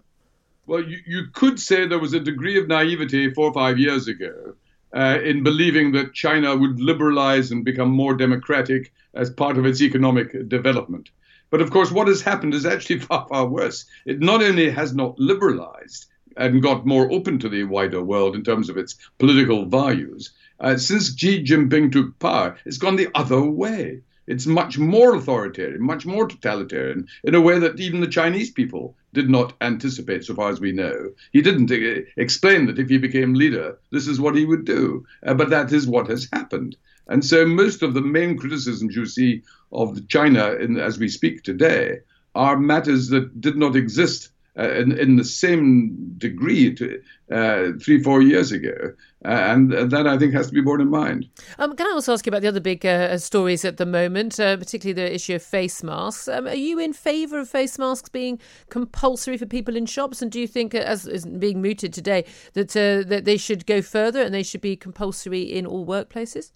Well, 0.65 0.81
you, 0.81 0.99
you 1.05 1.25
could 1.33 1.59
say 1.59 1.85
there 1.85 1.99
was 1.99 2.13
a 2.13 2.19
degree 2.19 2.57
of 2.57 2.67
naivety 2.67 3.31
four 3.33 3.49
or 3.49 3.53
five 3.53 3.77
years 3.77 4.07
ago 4.07 4.55
uh, 4.95 5.19
in 5.23 5.43
believing 5.43 5.91
that 5.91 6.13
China 6.13 6.55
would 6.55 6.79
liberalize 6.79 7.51
and 7.51 7.65
become 7.65 7.89
more 7.89 8.15
democratic 8.15 8.93
as 9.13 9.29
part 9.29 9.57
of 9.57 9.65
its 9.65 9.81
economic 9.81 10.47
development. 10.47 11.11
But 11.53 11.61
of 11.61 11.69
course, 11.69 11.91
what 11.91 12.07
has 12.07 12.23
happened 12.23 12.55
is 12.55 12.65
actually 12.65 12.97
far, 13.07 13.27
far 13.27 13.45
worse. 13.45 13.85
It 14.07 14.19
not 14.21 14.41
only 14.41 14.71
has 14.71 14.95
not 14.95 15.19
liberalized 15.19 16.07
and 16.35 16.63
got 16.63 16.87
more 16.87 17.11
open 17.11 17.37
to 17.37 17.47
the 17.47 17.65
wider 17.65 18.01
world 18.01 18.35
in 18.35 18.43
terms 18.43 18.69
of 18.69 18.77
its 18.77 18.97
political 19.19 19.67
values, 19.67 20.31
uh, 20.59 20.77
since 20.77 21.15
Xi 21.15 21.43
Jinping 21.43 21.91
took 21.91 22.17
power, 22.17 22.57
it's 22.65 22.79
gone 22.79 22.95
the 22.95 23.09
other 23.13 23.39
way. 23.39 24.01
It's 24.25 24.47
much 24.47 24.79
more 24.79 25.13
authoritarian, 25.13 25.83
much 25.83 26.07
more 26.07 26.27
totalitarian, 26.27 27.07
in 27.23 27.35
a 27.35 27.41
way 27.41 27.59
that 27.59 27.79
even 27.79 28.01
the 28.01 28.07
Chinese 28.07 28.49
people 28.49 28.97
did 29.13 29.29
not 29.29 29.53
anticipate, 29.61 30.25
so 30.25 30.33
far 30.33 30.49
as 30.49 30.59
we 30.59 30.71
know. 30.71 31.11
He 31.33 31.43
didn't 31.43 31.71
uh, 31.71 32.01
explain 32.17 32.65
that 32.65 32.79
if 32.79 32.89
he 32.89 32.97
became 32.97 33.35
leader, 33.35 33.77
this 33.91 34.07
is 34.07 34.19
what 34.19 34.33
he 34.33 34.45
would 34.45 34.65
do. 34.65 35.05
Uh, 35.23 35.35
but 35.35 35.51
that 35.51 35.71
is 35.71 35.85
what 35.85 36.07
has 36.07 36.27
happened. 36.33 36.77
And 37.07 37.23
so 37.23 37.45
most 37.45 37.81
of 37.81 37.93
the 37.93 38.01
main 38.01 38.37
criticisms 38.37 38.95
you 38.95 39.05
see 39.05 39.43
of 39.71 40.07
China 40.07 40.53
in, 40.53 40.77
as 40.77 40.97
we 40.97 41.09
speak 41.09 41.43
today 41.43 41.99
are 42.35 42.57
matters 42.57 43.09
that 43.09 43.41
did 43.41 43.57
not 43.57 43.75
exist 43.75 44.29
uh, 44.57 44.69
in, 44.69 44.91
in, 44.99 45.15
the 45.15 45.23
same 45.23 46.13
degree 46.19 46.71
to, 46.75 47.01
uh, 47.31 47.71
three, 47.81 48.01
four 48.03 48.21
years 48.21 48.51
ago. 48.51 48.93
Uh, 49.25 49.29
and 49.29 49.71
that 49.71 50.05
I 50.05 50.15
think 50.15 50.33
has 50.33 50.47
to 50.47 50.53
be 50.53 50.61
borne 50.61 50.79
in 50.79 50.91
mind. 50.91 51.27
Um, 51.57 51.75
can 51.75 51.87
I 51.87 51.91
also 51.91 52.13
ask 52.13 52.23
you 52.23 52.29
about 52.29 52.43
the 52.43 52.49
other 52.49 52.59
big 52.59 52.85
uh, 52.85 53.17
stories 53.17 53.65
at 53.65 53.77
the 53.77 53.85
moment, 53.87 54.39
uh, 54.39 54.57
particularly 54.57 54.93
the 54.93 55.11
issue 55.11 55.33
of 55.33 55.41
face 55.41 55.81
masks? 55.81 56.27
Um, 56.27 56.45
are 56.45 56.53
you 56.53 56.77
in 56.77 56.93
favour 56.93 57.39
of 57.39 57.49
face 57.49 57.79
masks 57.79 58.09
being 58.09 58.37
compulsory 58.69 59.37
for 59.37 59.47
people 59.47 59.75
in 59.75 59.87
shops? 59.87 60.21
And 60.21 60.31
do 60.31 60.39
you 60.39 60.47
think, 60.47 60.75
uh, 60.75 60.79
as 60.79 61.07
is 61.07 61.25
being 61.25 61.59
mooted 61.59 61.91
today, 61.91 62.23
that 62.53 62.69
that 62.69 63.25
they 63.25 63.37
should 63.37 63.65
go 63.65 63.81
further 63.81 64.21
and 64.21 64.35
they 64.35 64.43
should 64.43 64.61
be 64.61 64.75
compulsory 64.75 65.41
in 65.41 65.65
all 65.65 65.83
workplaces? 65.83 66.51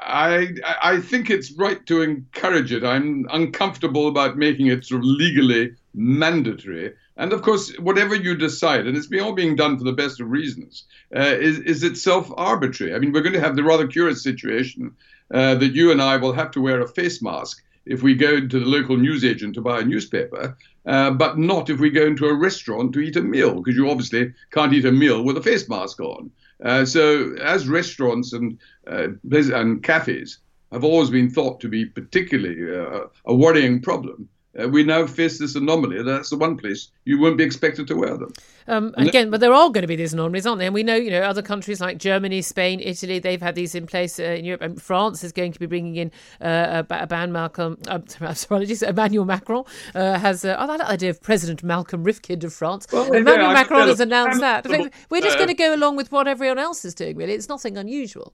I 0.00 0.54
I 0.82 1.00
think 1.00 1.30
it's 1.30 1.52
right 1.52 1.84
to 1.86 2.02
encourage 2.02 2.72
it. 2.72 2.84
I'm 2.84 3.26
uncomfortable 3.30 4.08
about 4.08 4.36
making 4.36 4.66
it 4.66 4.84
sort 4.84 5.00
of 5.00 5.06
legally 5.06 5.74
mandatory. 5.94 6.92
And 7.16 7.32
of 7.32 7.42
course, 7.42 7.74
whatever 7.78 8.14
you 8.14 8.36
decide, 8.36 8.86
and 8.86 8.96
it's 8.96 9.08
all 9.20 9.32
being 9.32 9.56
done 9.56 9.78
for 9.78 9.84
the 9.84 9.92
best 9.92 10.20
of 10.20 10.30
reasons, 10.30 10.84
uh, 11.14 11.20
is 11.20 11.58
is 11.60 11.82
itself 11.82 12.30
arbitrary. 12.36 12.94
I 12.94 12.98
mean, 12.98 13.12
we're 13.12 13.22
going 13.22 13.32
to 13.32 13.40
have 13.40 13.56
the 13.56 13.64
rather 13.64 13.86
curious 13.86 14.22
situation 14.22 14.94
uh, 15.32 15.54
that 15.56 15.74
you 15.74 15.90
and 15.90 16.02
I 16.02 16.16
will 16.16 16.32
have 16.32 16.50
to 16.52 16.60
wear 16.60 16.80
a 16.80 16.88
face 16.88 17.22
mask 17.22 17.62
if 17.86 18.02
we 18.02 18.14
go 18.14 18.40
to 18.40 18.60
the 18.60 18.66
local 18.66 18.96
newsagent 18.96 19.54
to 19.54 19.60
buy 19.60 19.80
a 19.80 19.84
newspaper, 19.84 20.56
uh, 20.86 21.10
but 21.10 21.38
not 21.38 21.70
if 21.70 21.80
we 21.80 21.90
go 21.90 22.06
into 22.06 22.26
a 22.26 22.34
restaurant 22.34 22.92
to 22.92 23.00
eat 23.00 23.16
a 23.16 23.22
meal, 23.22 23.54
because 23.54 23.76
you 23.76 23.88
obviously 23.88 24.32
can't 24.50 24.72
eat 24.72 24.84
a 24.84 24.92
meal 24.92 25.22
with 25.22 25.36
a 25.36 25.42
face 25.42 25.68
mask 25.68 26.00
on. 26.00 26.30
Uh, 26.64 26.84
so, 26.84 27.34
as 27.42 27.68
restaurants 27.68 28.32
and 28.32 28.58
uh, 28.86 29.08
and 29.30 29.82
cafes 29.82 30.38
have 30.72 30.84
always 30.84 31.10
been 31.10 31.30
thought 31.30 31.60
to 31.60 31.68
be 31.68 31.84
particularly 31.84 32.76
uh, 32.76 33.06
a 33.26 33.34
worrying 33.34 33.80
problem, 33.80 34.28
uh, 34.60 34.68
we 34.68 34.82
now 34.84 35.06
face 35.06 35.38
this 35.38 35.54
anomaly. 35.54 36.02
That's 36.02 36.30
the 36.30 36.36
one 36.36 36.56
place 36.56 36.90
you 37.04 37.18
won't 37.18 37.36
be 37.36 37.44
expected 37.44 37.86
to 37.88 37.96
wear 37.96 38.16
them. 38.16 38.32
Um, 38.68 38.94
again, 38.96 39.30
but 39.30 39.40
there 39.40 39.52
are 39.52 39.68
going 39.70 39.82
to 39.82 39.86
be 39.86 39.96
these 39.96 40.12
anomalies, 40.12 40.46
aren't 40.46 40.58
there? 40.58 40.66
And 40.66 40.74
we 40.74 40.82
know, 40.82 40.96
you 40.96 41.10
know, 41.10 41.22
other 41.22 41.42
countries 41.42 41.80
like 41.80 41.98
Germany, 41.98 42.42
Spain, 42.42 42.80
Italy, 42.80 43.18
they've 43.18 43.40
had 43.40 43.54
these 43.54 43.74
in 43.74 43.86
place 43.86 44.18
uh, 44.18 44.24
in 44.24 44.44
Europe. 44.44 44.62
And 44.62 44.82
France 44.82 45.22
is 45.22 45.32
going 45.32 45.52
to 45.52 45.60
be 45.60 45.66
bringing 45.66 45.96
in 45.96 46.10
uh, 46.40 46.82
a, 46.88 47.02
a 47.02 47.06
ban. 47.06 47.26
Malcolm, 47.32 47.78
uh, 47.88 47.98
apologies, 48.20 48.82
Emmanuel 48.82 49.24
Macron 49.24 49.64
uh, 49.94 50.18
has. 50.18 50.44
Uh, 50.44 50.56
I 50.58 50.64
like 50.64 50.78
that 50.78 50.88
idea 50.88 51.10
of 51.10 51.20
President 51.20 51.62
Malcolm 51.62 52.04
Rifkind 52.04 52.44
of 52.44 52.52
France. 52.52 52.86
Well, 52.92 53.12
Emmanuel 53.12 53.48
yeah, 53.48 53.54
Macron 53.54 53.88
has 53.88 54.00
announced 54.00 54.40
that. 54.40 54.66
We're 55.10 55.20
just 55.20 55.36
going 55.36 55.48
to 55.48 55.54
go 55.54 55.74
along 55.74 55.96
with 55.96 56.10
what 56.12 56.26
everyone 56.28 56.58
else 56.58 56.84
is 56.84 56.94
doing. 56.94 57.16
Really, 57.16 57.34
it's 57.34 57.48
nothing 57.48 57.76
unusual. 57.76 58.32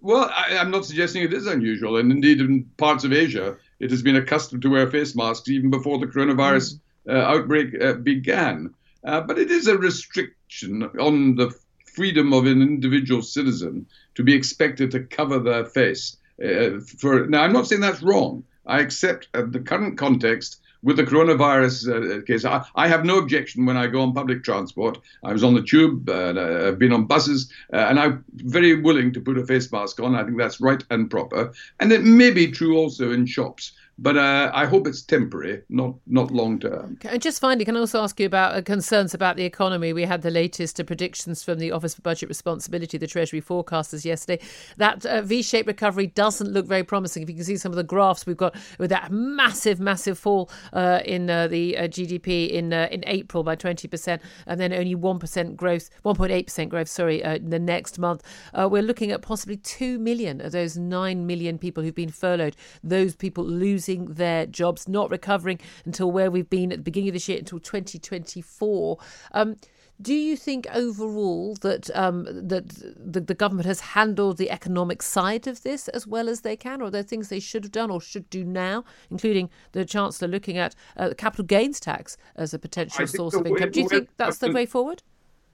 Well, 0.00 0.30
I, 0.34 0.52
am 0.52 0.70
not 0.70 0.84
suggesting 0.84 1.22
it 1.24 1.32
is 1.32 1.46
unusual, 1.46 1.96
and 1.96 2.12
indeed, 2.12 2.40
in 2.40 2.64
parts 2.76 3.04
of 3.04 3.12
Asia, 3.12 3.56
it 3.82 3.90
has 3.90 4.00
been 4.00 4.16
accustomed 4.16 4.62
to 4.62 4.70
wear 4.70 4.88
face 4.88 5.16
masks 5.16 5.48
even 5.48 5.68
before 5.68 5.98
the 5.98 6.06
coronavirus 6.06 6.78
mm. 7.06 7.14
uh, 7.14 7.18
outbreak 7.18 7.68
uh, 7.82 7.94
began. 7.94 8.72
Uh, 9.04 9.20
but 9.20 9.38
it 9.38 9.50
is 9.50 9.66
a 9.66 9.76
restriction 9.76 10.84
on 11.00 11.34
the 11.34 11.52
freedom 11.92 12.32
of 12.32 12.46
an 12.46 12.62
individual 12.62 13.22
citizen 13.22 13.84
to 14.14 14.22
be 14.22 14.34
expected 14.34 14.92
to 14.92 15.00
cover 15.00 15.40
their 15.40 15.64
face. 15.64 16.16
Uh, 16.42 16.78
for 16.98 17.26
now, 17.26 17.42
I'm 17.42 17.52
not 17.52 17.66
saying 17.66 17.80
that's 17.80 18.02
wrong. 18.02 18.44
I 18.64 18.78
accept 18.78 19.28
uh, 19.34 19.42
the 19.48 19.58
current 19.58 19.98
context 19.98 20.60
with 20.82 20.96
the 20.96 21.04
coronavirus 21.04 22.20
uh, 22.20 22.22
case, 22.24 22.44
I, 22.44 22.64
I, 22.74 22.88
have 22.88 23.04
no 23.04 23.18
objection 23.18 23.66
when 23.66 23.76
I 23.76 23.86
go 23.86 24.00
on 24.02 24.12
public 24.12 24.42
transport. 24.42 24.98
I 25.22 25.32
was 25.32 25.44
on 25.44 25.54
the 25.54 25.62
tube, 25.62 26.08
uh, 26.08 26.68
I've 26.68 26.78
been 26.78 26.92
on 26.92 27.06
buses, 27.06 27.52
uh, 27.72 27.76
and 27.76 28.00
I'm 28.00 28.24
very 28.34 28.80
willing 28.80 29.12
to 29.12 29.20
put 29.20 29.38
a 29.38 29.46
face 29.46 29.70
mask 29.70 30.00
on. 30.00 30.14
I 30.14 30.24
think 30.24 30.38
that's 30.38 30.60
right 30.60 30.82
and 30.90 31.10
proper. 31.10 31.52
And 31.80 31.92
it 31.92 32.02
may 32.02 32.30
be 32.30 32.50
true 32.50 32.76
also 32.76 33.12
in 33.12 33.26
shops. 33.26 33.72
But 34.02 34.16
uh, 34.16 34.50
I 34.52 34.66
hope 34.66 34.88
it's 34.88 35.00
temporary, 35.00 35.62
not 35.68 35.94
not 36.08 36.32
long 36.32 36.58
term. 36.58 36.98
And 37.04 37.22
just 37.22 37.40
finally, 37.40 37.64
can 37.64 37.76
I 37.76 37.80
also 37.80 38.02
ask 38.02 38.18
you 38.18 38.26
about 38.26 38.56
uh, 38.56 38.60
concerns 38.60 39.14
about 39.14 39.36
the 39.36 39.44
economy? 39.44 39.92
We 39.92 40.02
had 40.02 40.22
the 40.22 40.30
latest 40.30 40.80
uh, 40.80 40.82
predictions 40.82 41.44
from 41.44 41.60
the 41.60 41.70
Office 41.70 41.94
for 41.94 42.02
Budget 42.02 42.28
Responsibility, 42.28 42.98
the 42.98 43.06
Treasury 43.06 43.40
forecasters 43.40 44.04
yesterday. 44.04 44.42
That 44.76 45.06
uh, 45.06 45.22
V-shaped 45.22 45.68
recovery 45.68 46.08
doesn't 46.08 46.50
look 46.50 46.66
very 46.66 46.82
promising. 46.82 47.22
If 47.22 47.28
you 47.28 47.36
can 47.36 47.44
see 47.44 47.56
some 47.56 47.70
of 47.70 47.76
the 47.76 47.84
graphs 47.84 48.26
we've 48.26 48.36
got 48.36 48.56
with 48.76 48.90
that 48.90 49.12
massive, 49.12 49.78
massive 49.78 50.18
fall 50.18 50.50
uh, 50.72 50.98
in 51.04 51.30
uh, 51.30 51.46
the 51.46 51.74
GDP 51.74 52.50
in 52.50 52.72
in 52.72 53.04
April 53.06 53.44
by 53.44 53.54
twenty 53.54 53.86
percent, 53.86 54.20
and 54.48 54.58
then 54.58 54.72
only 54.72 54.96
one 54.96 55.20
percent 55.20 55.56
growth, 55.56 55.90
one 56.02 56.16
point 56.16 56.32
eight 56.32 56.48
percent 56.48 56.70
growth. 56.70 56.88
Sorry, 56.88 57.22
in 57.22 57.50
the 57.50 57.60
next 57.60 58.00
month, 58.00 58.24
we're 58.52 58.82
looking 58.82 59.12
at 59.12 59.22
possibly 59.22 59.58
two 59.58 60.00
million 60.00 60.40
of 60.40 60.50
those 60.50 60.76
nine 60.76 61.24
million 61.24 61.56
people 61.56 61.84
who've 61.84 61.94
been 61.94 62.10
furloughed. 62.10 62.56
Those 62.82 63.14
people 63.14 63.44
lose 63.44 63.91
losing 63.92 64.14
their 64.14 64.46
jobs, 64.46 64.88
not 64.88 65.10
recovering 65.10 65.58
until 65.84 66.10
where 66.10 66.30
we've 66.30 66.50
been 66.50 66.72
at 66.72 66.78
the 66.78 66.82
beginning 66.82 67.10
of 67.10 67.14
this 67.14 67.28
year 67.28 67.38
until 67.38 67.58
2024. 67.58 68.98
Um, 69.32 69.56
do 70.00 70.14
you 70.14 70.36
think 70.36 70.66
overall 70.74 71.54
that 71.60 71.88
um, 71.94 72.24
that 72.24 72.68
the, 72.68 73.20
the, 73.20 73.34
government 73.34 73.66
has 73.66 73.80
handled 73.80 74.36
the 74.36 74.50
economic 74.50 75.00
side 75.00 75.46
of 75.46 75.62
this 75.62 75.86
as 75.88 76.06
well 76.06 76.28
as 76.28 76.40
they 76.40 76.56
can, 76.56 76.80
or 76.80 76.86
are 76.86 76.90
there 76.90 77.04
things 77.04 77.28
they 77.28 77.38
should 77.38 77.62
have 77.62 77.70
done 77.70 77.90
or 77.90 78.00
should 78.00 78.28
do 78.28 78.42
now, 78.42 78.84
including 79.10 79.48
the 79.72 79.84
Chancellor 79.84 80.26
looking 80.26 80.58
at 80.58 80.74
uh, 80.96 81.10
the 81.10 81.14
capital 81.14 81.44
gains 81.44 81.78
tax 81.78 82.16
as 82.34 82.52
a 82.52 82.58
potential 82.58 83.06
source 83.06 83.34
of 83.34 83.46
income? 83.46 83.70
Do 83.70 83.80
you 83.80 83.88
think 83.88 84.08
that's 84.16 84.38
the 84.38 84.50
way 84.50 84.66
forward? 84.66 85.02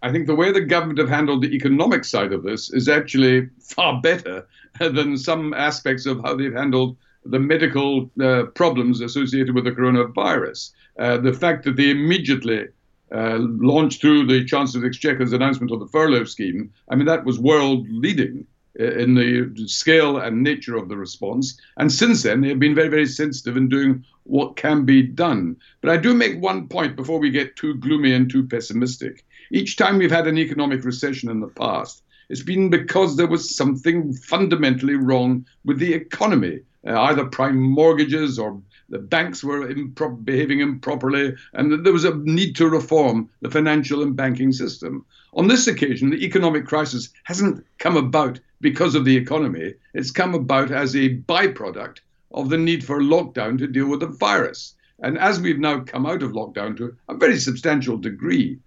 I 0.01 0.13
think 0.13 0.29
the 0.29 0.37
way 0.37 0.53
the 0.53 0.61
government 0.61 1.01
have 1.01 1.09
handled 1.09 1.43
the 1.43 1.55
economic 1.55 2.05
side 2.05 2.33
of 2.33 2.45
this 2.45 2.73
is 2.73 2.89
actually 2.89 3.49
far 3.61 4.01
better 4.01 4.47
than 4.79 5.19
some 5.19 5.53
aspects 5.53 6.07
of 6.07 6.23
how 6.23 6.37
they've 6.37 6.55
handled 6.55 6.97
the 7.25 7.39
medical 7.39 8.11
uh, 8.21 8.45
problems 8.55 9.01
associated 9.01 9.55
with 9.55 9.65
the 9.65 9.73
coronavirus. 9.73 10.73
Uh, 10.99 11.19
the 11.19 11.33
fact 11.33 11.65
that 11.65 11.77
they 11.77 11.91
immediately 11.91 12.67
uh, 13.15 13.39
launched 13.39 14.01
through 14.01 14.27
the 14.27 14.45
Chancellor 14.45 14.81
of 14.81 14.87
Exchequer's 14.87 15.33
announcement 15.33 15.73
of 15.73 15.81
the 15.81 15.89
furlough 15.89 16.25
scheme, 16.25 16.73
I 16.91 16.97
mean, 16.97 17.07
that 17.07 17.25
was 17.25 17.39
world 17.39 17.87
leading 17.91 18.47
uh, 18.81 18.85
in 18.85 19.15
the 19.15 19.51
scale 19.67 20.19
and 20.19 20.43
nature 20.43 20.77
of 20.77 20.89
the 20.89 20.97
response. 20.97 21.59
And 21.79 21.91
since 21.93 22.23
then, 22.23 22.41
they 22.41 22.49
have 22.49 22.61
been 22.61 22.75
very, 22.75 22.89
very 22.89 23.07
sensitive 23.07 23.57
in 23.57 23.69
doing 23.69 24.05
what 24.25 24.57
can 24.57 24.85
be 24.85 25.03
done. 25.03 25.57
But 25.81 25.91
I 25.91 25.97
do 25.97 26.15
make 26.15 26.41
one 26.41 26.69
point 26.69 26.97
before 26.97 27.19
we 27.19 27.31
get 27.31 27.57
too 27.57 27.75
gloomy 27.75 28.13
and 28.13 28.31
too 28.31 28.47
pessimistic. 28.47 29.25
Each 29.51 29.77
time 29.77 29.99
we've 29.99 30.11
had 30.11 30.27
an 30.27 30.39
economic 30.39 30.85
recession 30.85 31.31
in 31.31 31.41
the 31.41 31.49
past, 31.49 32.03
it's 32.29 32.43
been 32.43 32.69
because 32.69 33.17
there 33.17 33.27
was 33.27 33.57
something 33.57 34.13
fundamentally 34.13 34.95
wrong 34.95 35.47
with 35.65 35.79
the 35.79 35.95
economy 35.95 36.61
uh, 36.87 37.01
either 37.03 37.25
prime 37.27 37.59
mortgages 37.61 38.39
or 38.39 38.61
the 38.89 38.99
banks 38.99 39.45
were 39.45 39.69
impro- 39.69 40.25
behaving 40.25 40.61
improperly, 40.61 41.35
and 41.53 41.85
there 41.85 41.93
was 41.93 42.05
a 42.05 42.17
need 42.17 42.57
to 42.57 42.69
reform 42.69 43.29
the 43.43 43.51
financial 43.51 44.03
and 44.03 44.17
banking 44.17 44.53
system. 44.53 45.05
On 45.35 45.49
this 45.49 45.67
occasion, 45.67 46.11
the 46.11 46.25
economic 46.25 46.67
crisis 46.67 47.11
hasn't 47.25 47.65
come 47.79 47.97
about 47.97 48.41
because 48.61 48.95
of 48.95 49.05
the 49.05 49.17
economy, 49.17 49.75
it's 49.95 50.11
come 50.11 50.35
about 50.35 50.71
as 50.71 50.97
a 50.97 51.17
byproduct 51.17 51.99
of 52.33 52.49
the 52.49 52.59
need 52.59 52.85
for 52.85 53.01
lockdown 53.01 53.59
to 53.59 53.67
deal 53.67 53.89
with 53.89 54.01
the 54.01 54.07
virus. 54.07 54.75
And 55.01 55.19
as 55.19 55.41
we've 55.41 55.61
now 55.61 55.81
come 55.81 56.07
out 56.07 56.23
of 56.23 56.33
lockdown 56.33 56.77
to 56.79 56.97
a 57.09 57.15
very 57.15 57.39
substantial 57.39 57.97
degree, 57.97 58.59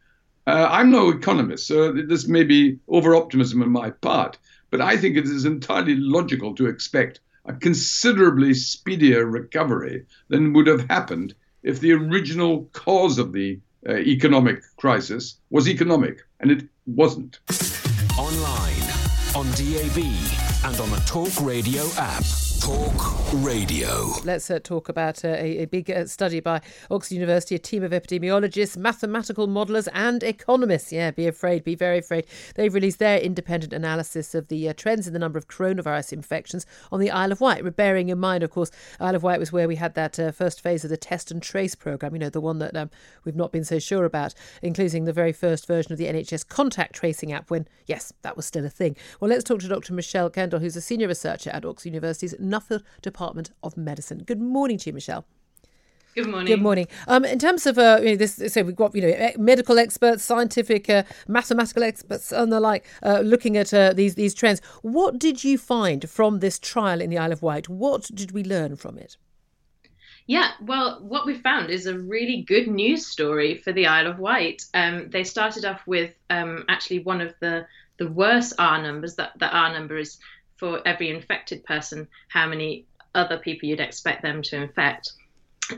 uh, 0.47 0.67
I'm 0.71 0.91
no 0.91 1.09
economist, 1.09 1.67
so 1.67 1.91
this 1.91 2.27
may 2.27 2.43
be 2.43 2.79
over 2.87 3.15
optimism 3.15 3.61
on 3.61 3.69
my 3.69 3.89
part, 3.89 4.37
but 4.69 4.81
I 4.81 4.97
think 4.97 5.17
it 5.17 5.25
is 5.25 5.45
entirely 5.45 5.95
logical 5.95 6.55
to 6.55 6.67
expect 6.67 7.19
a 7.45 7.53
considerably 7.53 8.53
speedier 8.53 9.25
recovery 9.25 10.05
than 10.29 10.53
would 10.53 10.67
have 10.67 10.87
happened 10.89 11.33
if 11.63 11.79
the 11.79 11.91
original 11.91 12.69
cause 12.73 13.17
of 13.17 13.33
the 13.33 13.59
uh, 13.87 13.95
economic 13.95 14.61
crisis 14.77 15.37
was 15.49 15.67
economic, 15.67 16.19
and 16.39 16.51
it 16.51 16.67
wasn't. 16.85 17.39
Online, 18.17 18.83
on 19.35 19.45
DAB, 19.51 19.97
and 20.65 20.79
on 20.79 20.91
the 20.91 21.01
Talk 21.05 21.31
Radio 21.41 21.83
app. 21.97 22.50
Talk 22.61 23.33
Radio. 23.33 24.11
Let's 24.23 24.51
uh, 24.51 24.59
talk 24.61 24.87
about 24.87 25.25
uh, 25.25 25.29
a, 25.29 25.63
a, 25.63 25.65
big 25.65 25.89
uh, 25.89 26.05
study 26.05 26.41
by 26.41 26.61
Oxford 26.91 27.15
University, 27.15 27.55
a 27.55 27.59
team 27.59 27.81
of 27.81 27.91
epidemiologists, 27.91 28.77
mathematical 28.77 29.47
modelers, 29.47 29.87
and 29.93 30.21
economists. 30.21 30.91
Yeah, 30.91 31.09
be 31.09 31.25
afraid, 31.25 31.63
be 31.63 31.73
very 31.73 31.97
afraid. 31.97 32.27
They've 32.53 32.73
released 32.73 32.99
their 32.99 33.17
independent 33.17 33.73
analysis 33.73 34.35
of 34.35 34.49
the 34.49 34.69
uh, 34.69 34.73
trends 34.73 35.07
in 35.07 35.13
the 35.13 35.19
number 35.19 35.39
of 35.39 35.47
coronavirus 35.47 36.13
infections 36.13 36.67
on 36.91 36.99
the 36.99 37.09
Isle 37.09 37.31
of 37.31 37.41
Wight. 37.41 37.75
Bearing 37.75 38.09
in 38.09 38.19
mind, 38.19 38.43
of 38.43 38.51
course, 38.51 38.69
Isle 38.99 39.15
of 39.15 39.23
Wight 39.23 39.39
was 39.39 39.51
where 39.51 39.67
we 39.67 39.77
had 39.77 39.95
that 39.95 40.19
uh, 40.19 40.31
first 40.31 40.61
phase 40.61 40.83
of 40.83 40.91
the 40.91 40.97
test 40.97 41.31
and 41.31 41.41
trace 41.41 41.73
programme, 41.73 42.13
you 42.13 42.19
know, 42.19 42.29
the 42.29 42.41
one 42.41 42.59
that 42.59 42.77
um, 42.77 42.91
we've 43.23 43.35
not 43.35 43.51
been 43.51 43.63
so 43.63 43.79
sure 43.79 44.05
about, 44.05 44.35
including 44.61 45.05
the 45.05 45.13
very 45.13 45.33
first 45.33 45.65
version 45.65 45.93
of 45.93 45.97
the 45.97 46.05
NHS 46.05 46.47
contact 46.47 46.93
tracing 46.93 47.33
app 47.33 47.49
when, 47.49 47.67
yes, 47.87 48.13
that 48.21 48.37
was 48.37 48.45
still 48.45 48.65
a 48.65 48.69
thing. 48.69 48.95
Well, 49.19 49.29
let's 49.29 49.43
talk 49.43 49.61
to 49.61 49.67
Dr. 49.67 49.93
Michelle 49.93 50.29
Kendall, 50.29 50.59
who's 50.59 50.75
a 50.75 50.81
senior 50.81 51.07
researcher 51.07 51.49
at 51.49 51.65
Oxford 51.65 51.89
University's 51.89 52.35
Nuffield 52.51 52.83
Department 53.01 53.51
of 53.63 53.77
Medicine. 53.77 54.19
Good 54.19 54.41
morning 54.41 54.77
to 54.79 54.89
you, 54.89 54.93
Michelle. 54.93 55.25
Good 56.13 56.27
morning. 56.27 56.47
Good 56.47 56.61
morning. 56.61 56.87
Um, 57.07 57.23
in 57.23 57.39
terms 57.39 57.65
of 57.65 57.77
uh, 57.77 57.99
you 58.01 58.09
know, 58.09 58.15
this, 58.17 58.41
so 58.53 58.63
we've 58.63 58.75
got 58.75 58.93
you 58.93 59.01
know 59.01 59.31
medical 59.37 59.79
experts, 59.79 60.25
scientific, 60.25 60.89
uh, 60.89 61.03
mathematical 61.27 61.83
experts, 61.83 62.33
and 62.33 62.51
the 62.51 62.59
like, 62.59 62.85
uh, 63.01 63.21
looking 63.21 63.55
at 63.55 63.73
uh, 63.73 63.93
these 63.93 64.15
these 64.15 64.33
trends. 64.33 64.61
What 64.81 65.19
did 65.19 65.45
you 65.45 65.57
find 65.57 66.09
from 66.09 66.39
this 66.39 66.59
trial 66.59 66.99
in 66.99 67.09
the 67.09 67.17
Isle 67.17 67.31
of 67.31 67.41
Wight? 67.41 67.69
What 67.69 68.09
did 68.13 68.31
we 68.31 68.43
learn 68.43 68.75
from 68.75 68.97
it? 68.97 69.15
Yeah, 70.27 70.51
well, 70.61 70.99
what 71.01 71.25
we 71.25 71.35
found 71.35 71.69
is 71.69 71.85
a 71.85 71.97
really 71.97 72.41
good 72.41 72.67
news 72.67 73.07
story 73.07 73.57
for 73.57 73.71
the 73.71 73.87
Isle 73.87 74.07
of 74.07 74.19
Wight. 74.19 74.63
Um, 74.73 75.09
they 75.09 75.23
started 75.23 75.63
off 75.63 75.81
with 75.87 76.13
um, 76.29 76.65
actually 76.67 76.99
one 76.99 77.21
of 77.21 77.33
the 77.39 77.65
the 77.97 78.09
worst 78.09 78.53
R 78.59 78.81
numbers. 78.81 79.15
That 79.15 79.31
the 79.39 79.49
R 79.49 79.71
number 79.71 79.97
is 79.97 80.19
for 80.61 80.79
every 80.85 81.09
infected 81.09 81.65
person 81.65 82.07
how 82.27 82.47
many 82.47 82.85
other 83.15 83.37
people 83.37 83.67
you'd 83.67 83.79
expect 83.79 84.21
them 84.21 84.43
to 84.43 84.55
infect. 84.55 85.11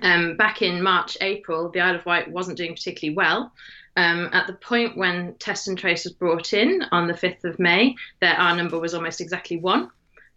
Um, 0.02 0.36
back 0.36 0.62
in 0.62 0.84
March, 0.84 1.18
April, 1.22 1.70
the 1.70 1.80
Isle 1.80 1.96
of 1.96 2.06
Wight 2.06 2.30
wasn't 2.30 2.58
doing 2.58 2.76
particularly 2.76 3.16
well. 3.16 3.54
Um, 3.96 4.30
at 4.34 4.46
the 4.46 4.54
point 4.54 4.98
when 4.98 5.36
Test 5.36 5.70
and 5.70 5.78
Trace 5.78 6.04
was 6.04 6.14
brought 6.14 6.52
in 6.52 6.84
on 6.92 7.08
the 7.08 7.14
5th 7.14 7.46
of 7.46 7.60
May, 7.60 7.96
their 8.20 8.36
R 8.36 8.56
number 8.58 8.78
was 8.78 8.94
almost 8.94 9.22
exactly 9.22 9.58
one. 9.58 9.90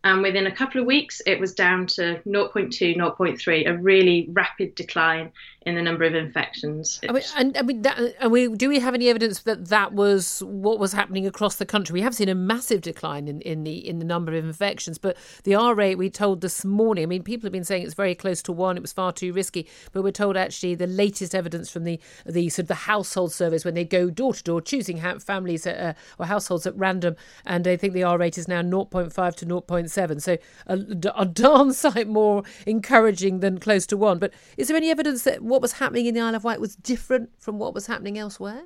And 0.05 0.23
within 0.23 0.47
a 0.47 0.55
couple 0.55 0.81
of 0.81 0.87
weeks, 0.87 1.21
it 1.27 1.41
was 1.41 1.53
down 1.53 1.89
to 1.89 2.21
0.2, 2.25 2.97
0.3, 2.97 3.69
a 3.69 3.77
really 3.77 4.29
rapid 4.31 4.77
decline 4.77 5.33
in 5.67 5.75
the 5.75 5.83
number 5.83 6.05
of 6.05 6.15
infections. 6.15 7.01
I 7.09 7.13
mean, 7.13 7.23
and 7.37 7.57
I 7.59 7.63
mean, 7.63 7.83
that, 7.83 7.99
and 8.21 8.31
we 8.31 8.49
do 8.49 8.69
we 8.69 8.79
have 8.79 8.95
any 8.95 9.09
evidence 9.09 9.41
that 9.41 9.67
that 9.67 9.93
was 9.93 10.41
what 10.45 10.79
was 10.79 10.93
happening 10.93 11.27
across 11.27 11.57
the 11.57 11.67
country? 11.67 11.93
We 11.95 12.03
have 12.03 12.15
seen 12.15 12.29
a 12.29 12.37
massive 12.37 12.81
decline 12.83 13.27
in, 13.27 13.41
in 13.41 13.65
the 13.65 13.87
in 13.87 13.99
the 13.99 14.05
number 14.05 14.33
of 14.33 14.45
infections, 14.45 14.97
but 14.97 15.17
the 15.43 15.57
R 15.57 15.75
rate 15.75 15.97
we 15.99 16.09
told 16.09 16.41
this 16.41 16.65
morning. 16.65 17.03
I 17.03 17.07
mean, 17.07 17.25
people 17.25 17.47
have 17.47 17.53
been 17.53 17.65
saying 17.65 17.83
it's 17.83 17.95
very 17.95 18.15
close 18.15 18.43
to 18.45 18.53
one. 18.53 18.77
It 18.77 18.81
was 18.81 18.93
far 18.93 19.13
too 19.13 19.33
risky, 19.33 19.69
but 19.93 20.05
we're 20.05 20.13
told 20.13 20.37
actually 20.37 20.77
the 20.77 20.87
latest 20.87 21.35
evidence 21.35 21.69
from 21.69 21.83
the 21.83 21.99
the 22.25 22.49
sort 22.49 22.65
of 22.65 22.69
the 22.69 22.75
household 22.75 23.33
surveys 23.33 23.65
when 23.65 23.75
they 23.75 23.85
go 23.85 24.09
door 24.09 24.35
to 24.35 24.43
door 24.45 24.61
choosing 24.61 25.01
families 25.19 25.67
at, 25.67 25.79
uh, 25.81 25.95
or 26.21 26.27
households 26.27 26.67
at 26.69 26.77
random, 26.77 27.17
and 27.45 27.67
I 27.67 27.77
think 27.77 27.93
the 27.93 28.05
R 28.05 28.19
rate 28.19 28.39
is 28.39 28.47
now 28.47 28.63
0.5 28.63 29.35
to 29.37 29.47
0.7, 29.47 30.23
so 30.23 30.39
a, 30.69 30.79
a 31.17 31.27
darn 31.27 31.73
sight 31.73 32.07
more 32.07 32.45
encouraging 32.67 33.41
than 33.41 33.59
close 33.59 33.85
to 33.87 33.97
one. 33.97 34.21
But 34.21 34.33
is 34.57 34.69
there 34.69 34.77
any 34.77 34.91
evidence 34.91 35.25
that 35.25 35.43
what 35.43 35.56
was 35.63 35.73
happening 35.73 36.07
in 36.07 36.15
the 36.15 36.21
Isle 36.21 36.35
of 36.35 36.45
Wight 36.45 36.61
was 36.61 36.77
different 36.77 37.31
from 37.39 37.59
what 37.59 37.75
was 37.75 37.87
happening 37.87 38.19
elsewhere? 38.19 38.65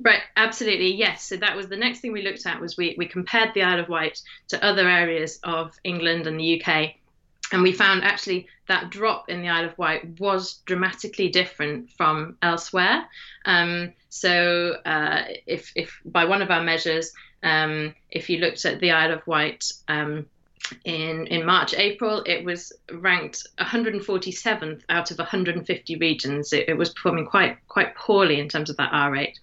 Right, 0.00 0.22
absolutely, 0.36 0.94
yes. 0.94 1.24
So 1.24 1.36
that 1.36 1.56
was 1.56 1.68
the 1.68 1.76
next 1.76 2.00
thing 2.00 2.12
we 2.12 2.22
looked 2.22 2.46
at 2.46 2.60
was 2.60 2.76
we, 2.76 2.94
we 2.98 3.06
compared 3.06 3.54
the 3.54 3.62
Isle 3.62 3.80
of 3.80 3.88
Wight 3.88 4.20
to 4.48 4.64
other 4.64 4.88
areas 4.88 5.38
of 5.44 5.74
England 5.84 6.26
and 6.26 6.38
the 6.38 6.60
UK, 6.60 6.94
and 7.52 7.62
we 7.62 7.72
found 7.72 8.02
actually 8.02 8.48
that 8.66 8.90
drop 8.90 9.28
in 9.28 9.42
the 9.42 9.48
Isle 9.48 9.66
of 9.66 9.78
Wight 9.78 10.18
was 10.18 10.54
dramatically 10.64 11.28
different 11.28 11.90
from 11.90 12.36
elsewhere. 12.42 13.04
Um, 13.44 13.92
so 14.08 14.76
uh, 14.84 15.24
if, 15.46 15.72
if 15.76 16.00
by 16.04 16.24
one 16.24 16.42
of 16.42 16.50
our 16.50 16.62
measures, 16.62 17.12
um, 17.42 17.94
if 18.10 18.30
you 18.30 18.38
looked 18.38 18.64
at 18.64 18.80
the 18.80 18.92
Isle 18.92 19.12
of 19.12 19.26
Wight 19.26 19.70
um, 19.88 20.26
in 20.84 21.26
in 21.26 21.44
March 21.44 21.74
April 21.74 22.22
it 22.26 22.44
was 22.44 22.72
ranked 22.92 23.46
147th 23.58 24.82
out 24.88 25.10
of 25.10 25.18
150 25.18 25.96
regions. 25.96 26.52
It, 26.52 26.68
it, 26.68 26.74
was 26.74 26.90
performing 26.90 27.26
quite 27.26 27.56
quite 27.68 27.94
poorly 27.94 28.40
in 28.40 28.48
terms 28.48 28.70
of 28.70 28.76
that 28.76 28.92
R 28.92 29.10
rate. 29.10 29.38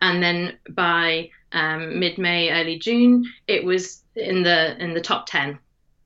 And 0.00 0.22
then 0.22 0.58
by 0.70 1.30
um, 1.52 1.98
mid 1.98 2.18
May 2.18 2.50
early 2.50 2.78
June 2.78 3.24
it 3.46 3.64
was 3.64 4.02
in 4.16 4.42
the 4.42 4.76
in 4.82 4.94
the 4.94 5.00
top 5.00 5.26
10 5.26 5.58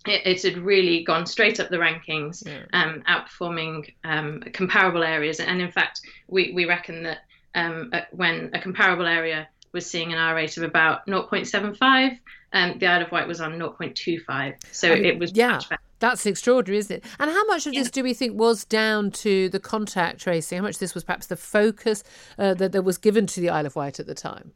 it, 0.07 0.27
it 0.27 0.43
had 0.43 0.59
really 0.59 1.05
gone 1.05 1.27
straight 1.27 1.61
up 1.61 1.71
the 1.71 1.77
rankings 1.77 2.47
yeah. 2.47 2.65
um, 2.73 3.03
outperforming 3.09 3.93
um, 4.05 4.41
comparable 4.53 5.03
areas. 5.03 5.41
And 5.41 5.61
in 5.61 5.73
fact 5.73 6.01
we, 6.29 6.53
we 6.53 6.65
reckon 6.67 7.03
that 7.05 7.19
um, 7.55 7.93
when 8.11 8.51
a 8.55 8.61
comparable 8.61 9.07
area 9.07 9.49
was 9.73 9.89
seeing 9.89 10.13
an 10.13 10.19
R 10.19 10.35
rate 10.35 10.57
of 10.57 10.63
about 10.63 11.07
0.75 11.07 12.19
and 12.53 12.81
the 12.81 12.87
Isle 12.87 13.03
of 13.03 13.13
Wight 13.13 13.29
was 13.29 13.41
on 13.41 13.59
0.25. 13.59 14.55
So 14.73 14.93
I 14.93 14.97
it 14.97 15.19
was 15.19 15.33
yeah. 15.33 15.61
That's 16.01 16.25
extraordinary, 16.27 16.79
isn't 16.79 16.97
it? 16.97 17.05
And 17.19 17.31
how 17.31 17.45
much 17.47 17.67
of 17.67 17.75
yeah. 17.75 17.81
this 17.81 17.91
do 17.91 18.05
we 18.05 18.15
think 18.15 18.39
was 18.39 18.65
down 18.65 19.11
to 19.11 19.49
the 19.49 19.59
contact 19.59 20.21
tracing? 20.21 20.59
How 20.59 20.63
much 20.63 20.79
this 20.79 20.95
was 20.95 21.03
perhaps 21.03 21.27
the 21.27 21.37
focus 21.37 22.05
uh, 22.39 22.55
that, 22.55 22.71
that 22.73 22.83
was 22.83 22.99
given 22.99 23.27
to 23.27 23.41
the 23.41 23.51
Isle 23.51 23.67
of 23.67 23.75
Wight 23.75 23.99
at 23.99 24.07
the 24.07 24.15
time? 24.15 24.53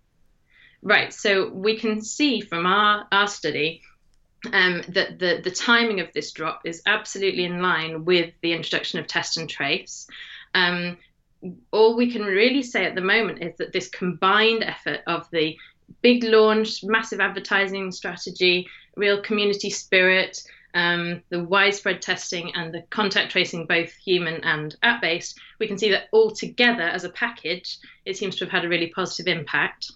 Right. 0.82 1.12
So 1.12 1.48
we 1.50 1.76
can 1.78 2.00
see 2.00 2.40
from 2.40 2.64
our, 2.66 3.06
our 3.10 3.26
study 3.26 3.82
um, 4.52 4.82
that 4.88 5.18
the, 5.18 5.40
the 5.42 5.50
timing 5.50 6.00
of 6.00 6.12
this 6.12 6.32
drop 6.32 6.62
is 6.64 6.82
absolutely 6.86 7.44
in 7.44 7.60
line 7.60 8.04
with 8.04 8.32
the 8.40 8.52
introduction 8.52 8.98
of 8.98 9.06
test 9.06 9.36
and 9.36 9.48
trace. 9.48 10.06
Um, 10.54 10.96
all 11.72 11.96
we 11.96 12.10
can 12.10 12.22
really 12.22 12.62
say 12.62 12.84
at 12.84 12.94
the 12.94 13.00
moment 13.00 13.42
is 13.42 13.56
that 13.58 13.72
this 13.72 13.88
combined 13.88 14.62
effort 14.62 15.00
of 15.06 15.28
the 15.30 15.56
big 16.00 16.24
launch, 16.24 16.84
massive 16.84 17.20
advertising 17.20 17.90
strategy, 17.92 18.68
real 18.96 19.20
community 19.20 19.70
spirit, 19.70 20.42
um, 20.74 21.22
the 21.28 21.42
widespread 21.42 22.00
testing 22.00 22.54
and 22.54 22.72
the 22.72 22.82
contact 22.90 23.32
tracing, 23.32 23.66
both 23.66 23.92
human 23.92 24.42
and 24.44 24.76
app 24.82 25.02
based, 25.02 25.38
we 25.58 25.66
can 25.66 25.78
see 25.78 25.90
that 25.90 26.08
all 26.12 26.30
together 26.30 26.82
as 26.82 27.04
a 27.04 27.10
package, 27.10 27.78
it 28.04 28.16
seems 28.16 28.36
to 28.36 28.44
have 28.44 28.52
had 28.52 28.64
a 28.64 28.68
really 28.68 28.88
positive 28.88 29.26
impact. 29.26 29.92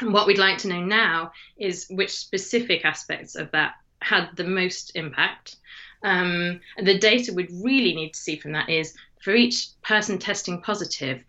And 0.00 0.12
what 0.12 0.26
we'd 0.26 0.38
like 0.38 0.58
to 0.58 0.68
know 0.68 0.80
now 0.80 1.32
is 1.56 1.86
which 1.90 2.10
specific 2.10 2.84
aspects 2.84 3.34
of 3.34 3.50
that 3.52 3.74
had 4.00 4.30
the 4.36 4.44
most 4.44 4.92
impact. 4.94 5.56
Um, 6.02 6.60
and 6.76 6.86
the 6.86 6.98
data 6.98 7.32
we'd 7.32 7.50
really 7.52 7.94
need 7.94 8.14
to 8.14 8.20
see 8.20 8.36
from 8.36 8.52
that 8.52 8.68
is 8.68 8.94
for 9.22 9.34
each 9.34 9.68
person 9.82 10.18
testing 10.18 10.60
positive, 10.62 11.22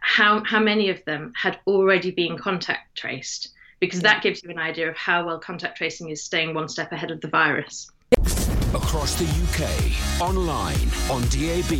how 0.00 0.42
how 0.44 0.60
many 0.60 0.90
of 0.90 1.04
them 1.04 1.32
had 1.36 1.58
already 1.66 2.10
been 2.10 2.36
contact 2.38 2.96
traced 2.96 3.52
because 3.80 4.00
that 4.00 4.22
gives 4.22 4.42
you 4.42 4.50
an 4.50 4.58
idea 4.58 4.88
of 4.88 4.96
how 4.96 5.26
well 5.26 5.38
contact 5.38 5.76
tracing 5.76 6.08
is 6.08 6.22
staying 6.22 6.54
one 6.54 6.68
step 6.68 6.92
ahead 6.92 7.10
of 7.10 7.20
the 7.20 7.28
virus. 7.28 7.90
Across 8.74 9.16
the 9.16 9.24
UK, 9.24 10.20
online, 10.20 10.76
on 11.10 11.22
DAB, 11.28 11.72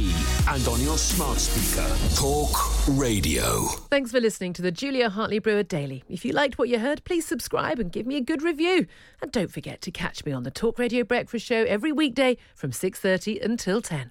and 0.48 0.68
on 0.68 0.80
your 0.80 0.96
smart 0.96 1.38
speaker. 1.38 1.86
Talk 2.14 2.56
Radio. 2.88 3.66
Thanks 3.90 4.12
for 4.12 4.20
listening 4.20 4.52
to 4.54 4.62
the 4.62 4.70
Julia 4.70 5.10
Hartley 5.10 5.38
Brewer 5.38 5.62
Daily. 5.62 6.04
If 6.08 6.24
you 6.24 6.32
liked 6.32 6.58
what 6.58 6.68
you 6.68 6.78
heard, 6.78 7.04
please 7.04 7.26
subscribe 7.26 7.78
and 7.78 7.92
give 7.92 8.06
me 8.06 8.16
a 8.16 8.20
good 8.20 8.42
review. 8.42 8.86
And 9.20 9.30
don't 9.30 9.50
forget 9.50 9.80
to 9.82 9.90
catch 9.90 10.24
me 10.24 10.32
on 10.32 10.44
the 10.44 10.50
Talk 10.50 10.78
Radio 10.78 11.04
Breakfast 11.04 11.44
Show 11.44 11.64
every 11.64 11.92
weekday 11.92 12.38
from 12.54 12.72
6:30 12.72 13.44
until 13.44 13.82
10. 13.82 14.10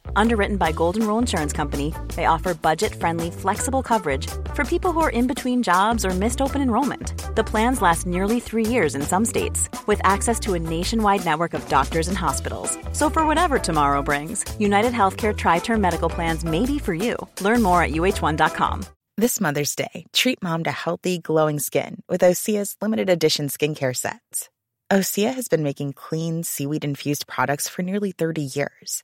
Underwritten 0.15 0.57
by 0.57 0.71
Golden 0.71 1.05
Rule 1.05 1.17
Insurance 1.17 1.53
Company, 1.53 1.93
they 2.15 2.25
offer 2.25 2.53
budget-friendly, 2.53 3.31
flexible 3.31 3.83
coverage 3.83 4.27
for 4.53 4.63
people 4.63 4.91
who 4.91 5.01
are 5.01 5.09
in 5.09 5.27
between 5.27 5.63
jobs 5.63 6.05
or 6.05 6.11
missed 6.11 6.41
open 6.41 6.61
enrollment. 6.61 7.35
The 7.35 7.43
plans 7.43 7.81
last 7.81 8.07
nearly 8.07 8.39
three 8.39 8.65
years 8.65 8.95
in 8.95 9.01
some 9.01 9.25
states, 9.25 9.69
with 9.87 10.01
access 10.03 10.39
to 10.41 10.53
a 10.53 10.59
nationwide 10.59 11.25
network 11.25 11.53
of 11.53 11.67
doctors 11.69 12.07
and 12.07 12.17
hospitals. 12.17 12.77
So 12.93 13.09
for 13.09 13.25
whatever 13.25 13.59
tomorrow 13.59 14.01
brings, 14.01 14.45
United 14.59 14.93
Healthcare 14.93 15.35
Tri-Term 15.35 15.81
Medical 15.81 16.09
Plans 16.09 16.43
may 16.43 16.65
be 16.65 16.79
for 16.79 16.93
you. 16.93 17.15
Learn 17.41 17.61
more 17.61 17.83
at 17.83 17.91
uh1.com. 17.91 18.85
This 19.17 19.39
Mother's 19.39 19.75
Day, 19.75 20.07
treat 20.13 20.41
mom 20.41 20.63
to 20.63 20.71
healthy, 20.71 21.19
glowing 21.19 21.59
skin 21.59 22.01
with 22.07 22.21
Osea's 22.21 22.75
limited 22.81 23.09
edition 23.09 23.49
skincare 23.49 23.95
sets. 23.95 24.49
Osea 24.91 25.33
has 25.33 25.47
been 25.47 25.63
making 25.63 25.93
clean, 25.93 26.43
seaweed 26.43 26.83
infused 26.83 27.27
products 27.27 27.69
for 27.69 27.81
nearly 27.81 28.11
30 28.11 28.41
years. 28.41 29.03